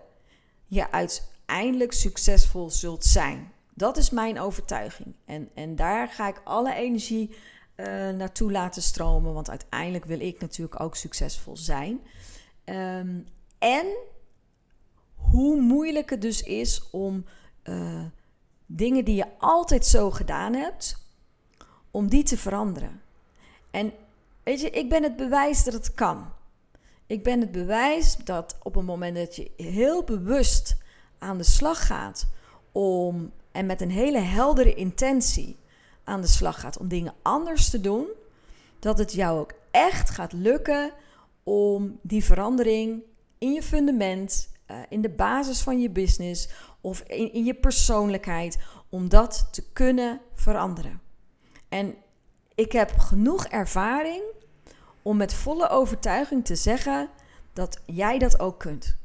je 0.66 0.90
uiteindelijk 0.90 1.92
succesvol 1.92 2.70
zult 2.70 3.04
zijn. 3.04 3.52
Dat 3.74 3.96
is 3.96 4.10
mijn 4.10 4.40
overtuiging. 4.40 5.14
En, 5.24 5.48
en 5.54 5.76
daar 5.76 6.08
ga 6.08 6.28
ik 6.28 6.40
alle 6.44 6.74
energie 6.74 7.30
uh, 7.80 8.16
naartoe 8.16 8.50
laten 8.50 8.82
stromen. 8.82 9.34
Want 9.34 9.50
uiteindelijk 9.50 10.04
wil 10.04 10.20
ik 10.20 10.40
natuurlijk 10.40 10.80
ook 10.80 10.96
succesvol 10.96 11.56
zijn. 11.56 12.00
Um, 12.64 13.26
en 13.58 13.86
hoe 15.14 15.60
moeilijk 15.60 16.10
het 16.10 16.22
dus 16.22 16.42
is 16.42 16.90
om 16.90 17.24
uh, 17.64 18.04
dingen 18.66 19.04
die 19.04 19.14
je 19.14 19.26
altijd 19.38 19.86
zo 19.86 20.10
gedaan 20.10 20.54
hebt, 20.54 21.06
om 21.90 22.08
die 22.08 22.22
te 22.22 22.38
veranderen. 22.38 23.00
En 23.70 23.92
weet 24.42 24.60
je, 24.60 24.70
ik 24.70 24.88
ben 24.88 25.02
het 25.02 25.16
bewijs 25.16 25.64
dat 25.64 25.74
het 25.74 25.94
kan. 25.94 26.32
Ik 27.06 27.22
ben 27.22 27.40
het 27.40 27.52
bewijs 27.52 28.16
dat 28.16 28.58
op 28.62 28.76
een 28.76 28.84
moment 28.84 29.16
dat 29.16 29.36
je 29.36 29.50
heel 29.56 30.04
bewust 30.04 30.76
aan 31.18 31.38
de 31.38 31.44
slag 31.44 31.86
gaat 31.86 32.26
om 32.72 33.32
en 33.52 33.66
met 33.66 33.80
een 33.80 33.90
hele 33.90 34.18
heldere 34.18 34.74
intentie 34.74 35.56
aan 36.10 36.20
de 36.20 36.26
slag 36.26 36.60
gaat 36.60 36.78
om 36.78 36.88
dingen 36.88 37.14
anders 37.22 37.70
te 37.70 37.80
doen, 37.80 38.06
dat 38.78 38.98
het 38.98 39.12
jou 39.12 39.38
ook 39.38 39.52
echt 39.70 40.10
gaat 40.10 40.32
lukken 40.32 40.92
om 41.42 41.98
die 42.02 42.24
verandering 42.24 43.02
in 43.38 43.52
je 43.52 43.62
fundament, 43.62 44.50
uh, 44.70 44.76
in 44.88 45.00
de 45.00 45.08
basis 45.08 45.60
van 45.60 45.80
je 45.80 45.90
business 45.90 46.48
of 46.80 47.00
in, 47.00 47.32
in 47.32 47.44
je 47.44 47.54
persoonlijkheid, 47.54 48.58
om 48.88 49.08
dat 49.08 49.48
te 49.50 49.62
kunnen 49.72 50.20
veranderen. 50.34 51.00
En 51.68 51.94
ik 52.54 52.72
heb 52.72 52.98
genoeg 52.98 53.46
ervaring 53.46 54.22
om 55.02 55.16
met 55.16 55.34
volle 55.34 55.68
overtuiging 55.68 56.44
te 56.44 56.56
zeggen 56.56 57.08
dat 57.52 57.80
jij 57.86 58.18
dat 58.18 58.40
ook 58.40 58.58
kunt. 58.58 58.96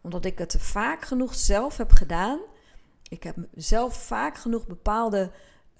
Omdat 0.00 0.24
ik 0.24 0.38
het 0.38 0.56
vaak 0.58 1.02
genoeg 1.04 1.34
zelf 1.34 1.76
heb 1.76 1.92
gedaan. 1.92 2.38
Ik 3.08 3.22
heb 3.22 3.36
zelf 3.54 3.94
vaak 3.94 4.36
genoeg 4.36 4.66
bepaalde 4.66 5.30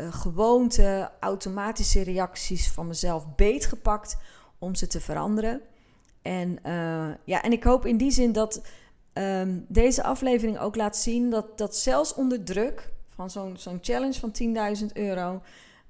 uh, 0.01 0.13
gewoonten, 0.13 1.11
automatische 1.21 2.03
reacties 2.03 2.69
van 2.69 2.87
mezelf 2.87 3.35
beetgepakt 3.37 4.17
om 4.59 4.75
ze 4.75 4.87
te 4.87 5.01
veranderen. 5.01 5.61
En, 6.23 6.59
uh, 6.67 7.09
ja, 7.25 7.43
en 7.43 7.53
ik 7.53 7.65
hoop 7.65 7.87
in 7.87 7.97
die 7.97 8.11
zin 8.11 8.33
dat 8.33 8.63
um, 9.13 9.65
deze 9.69 10.03
aflevering 10.03 10.59
ook 10.59 10.77
laat 10.77 10.97
zien 10.97 11.31
dat, 11.31 11.59
dat 11.59 11.77
zelfs 11.77 12.15
onder 12.15 12.45
druk 12.45 12.93
van 13.07 13.31
zo'n 13.31 13.57
zo'n 13.57 13.79
challenge 13.81 14.21
van 14.21 14.33
10.000 14.81 14.87
euro, 14.93 15.43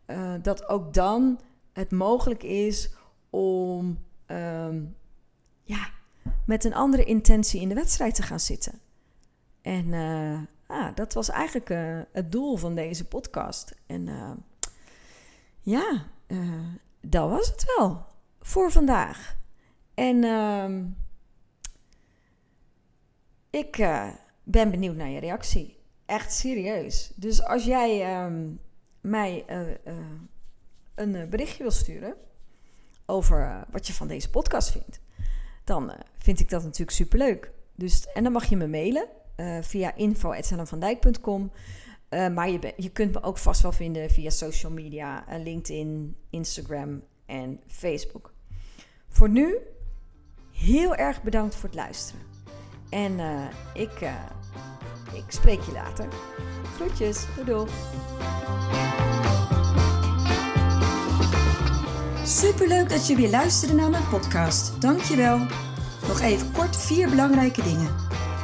uh, 0.07 0.35
dat 0.43 0.69
ook 0.69 0.95
dan 0.95 1.41
het 1.73 1.91
mogelijk 1.91 2.43
is 2.43 2.91
om 3.31 3.99
um, 4.27 4.97
ja, 5.63 5.89
met 6.47 6.65
een 6.65 6.75
andere 6.75 7.05
intentie 7.05 7.61
in 7.61 7.69
de 7.69 7.75
wedstrijd 7.75 8.15
te 8.15 8.23
gaan 8.23 8.41
zitten. 8.41 8.81
En 9.63 9.93
ah, 10.71 10.95
dat 10.95 11.13
was 11.13 11.29
eigenlijk 11.29 11.71
uh, 11.71 12.01
het 12.13 12.33
doel 12.33 12.57
van 12.57 12.75
deze 12.75 13.05
podcast. 13.05 13.75
En 13.87 14.07
uh, 14.07 14.31
ja, 15.61 16.07
dat 17.01 17.31
was 17.31 17.49
het 17.49 17.75
wel 17.77 18.05
voor 18.41 18.71
vandaag. 18.71 19.37
En 19.95 20.25
ehm, 20.25 20.85
ik 23.51 23.77
ben 24.43 24.71
benieuwd 24.71 24.97
naar 24.97 25.09
je 25.09 25.21
reactie. 25.21 25.79
Echt 26.07 26.33
serieus. 26.33 27.13
Dus 27.15 27.43
als 27.45 27.65
jij 27.65 28.23
um, 28.25 28.61
mij 29.01 29.45
een 30.95 31.29
berichtje 31.31 31.63
wil 31.63 31.73
sturen 31.73 32.15
over 33.07 33.65
wat 33.71 33.87
je 33.87 33.93
van 33.93 34.09
deze 34.09 34.31
podcast 34.31 34.71
vindt, 34.71 35.01
dan 35.65 35.93
vind 36.19 36.41
ik 36.41 36.49
dat 36.49 36.63
natuurlijk 36.63 36.91
superleuk. 36.91 37.53
Dus, 37.75 38.07
en 38.07 38.23
dan 38.23 38.33
mag 38.33 38.45
je 38.45 38.57
me 38.57 38.67
mailen 38.67 39.09
uh, 39.41 39.57
via 39.61 39.95
info.hellenvandijk.com. 39.95 41.51
Uh, 42.11 42.29
maar 42.29 42.51
je, 42.51 42.75
je 42.77 42.91
kunt 42.91 43.13
me 43.13 43.23
ook 43.23 43.39
vast 43.39 43.63
wel 43.63 43.73
vinden 43.73 44.11
via 44.11 44.31
social 44.31 44.73
media, 44.73 45.25
uh, 45.29 45.43
LinkedIn, 45.43 46.17
Instagram 46.31 47.03
en 47.27 47.61
Facebook. 47.67 48.33
Voor 49.09 49.29
nu, 49.29 49.57
heel 50.53 50.95
erg 50.95 51.23
bedankt 51.23 51.55
voor 51.55 51.69
het 51.69 51.79
luisteren. 51.79 52.21
En 52.91 53.21
ik, 53.75 53.93
ik 55.13 55.25
spreek 55.29 55.61
je 55.61 55.73
later. 55.73 56.09
Groetjes, 56.75 57.27
doei. 57.45 57.67
Superleuk 62.25 62.89
dat 62.89 63.07
je 63.07 63.17
weer 63.17 63.31
luisterde 63.31 63.75
naar 63.75 63.91
mijn 63.91 64.09
podcast. 64.09 64.81
Dankjewel. 64.81 65.39
Nog 66.09 66.21
even 66.21 66.53
kort 66.53 66.77
vier 66.77 67.09
belangrijke 67.09 67.63
dingen. 67.63 67.89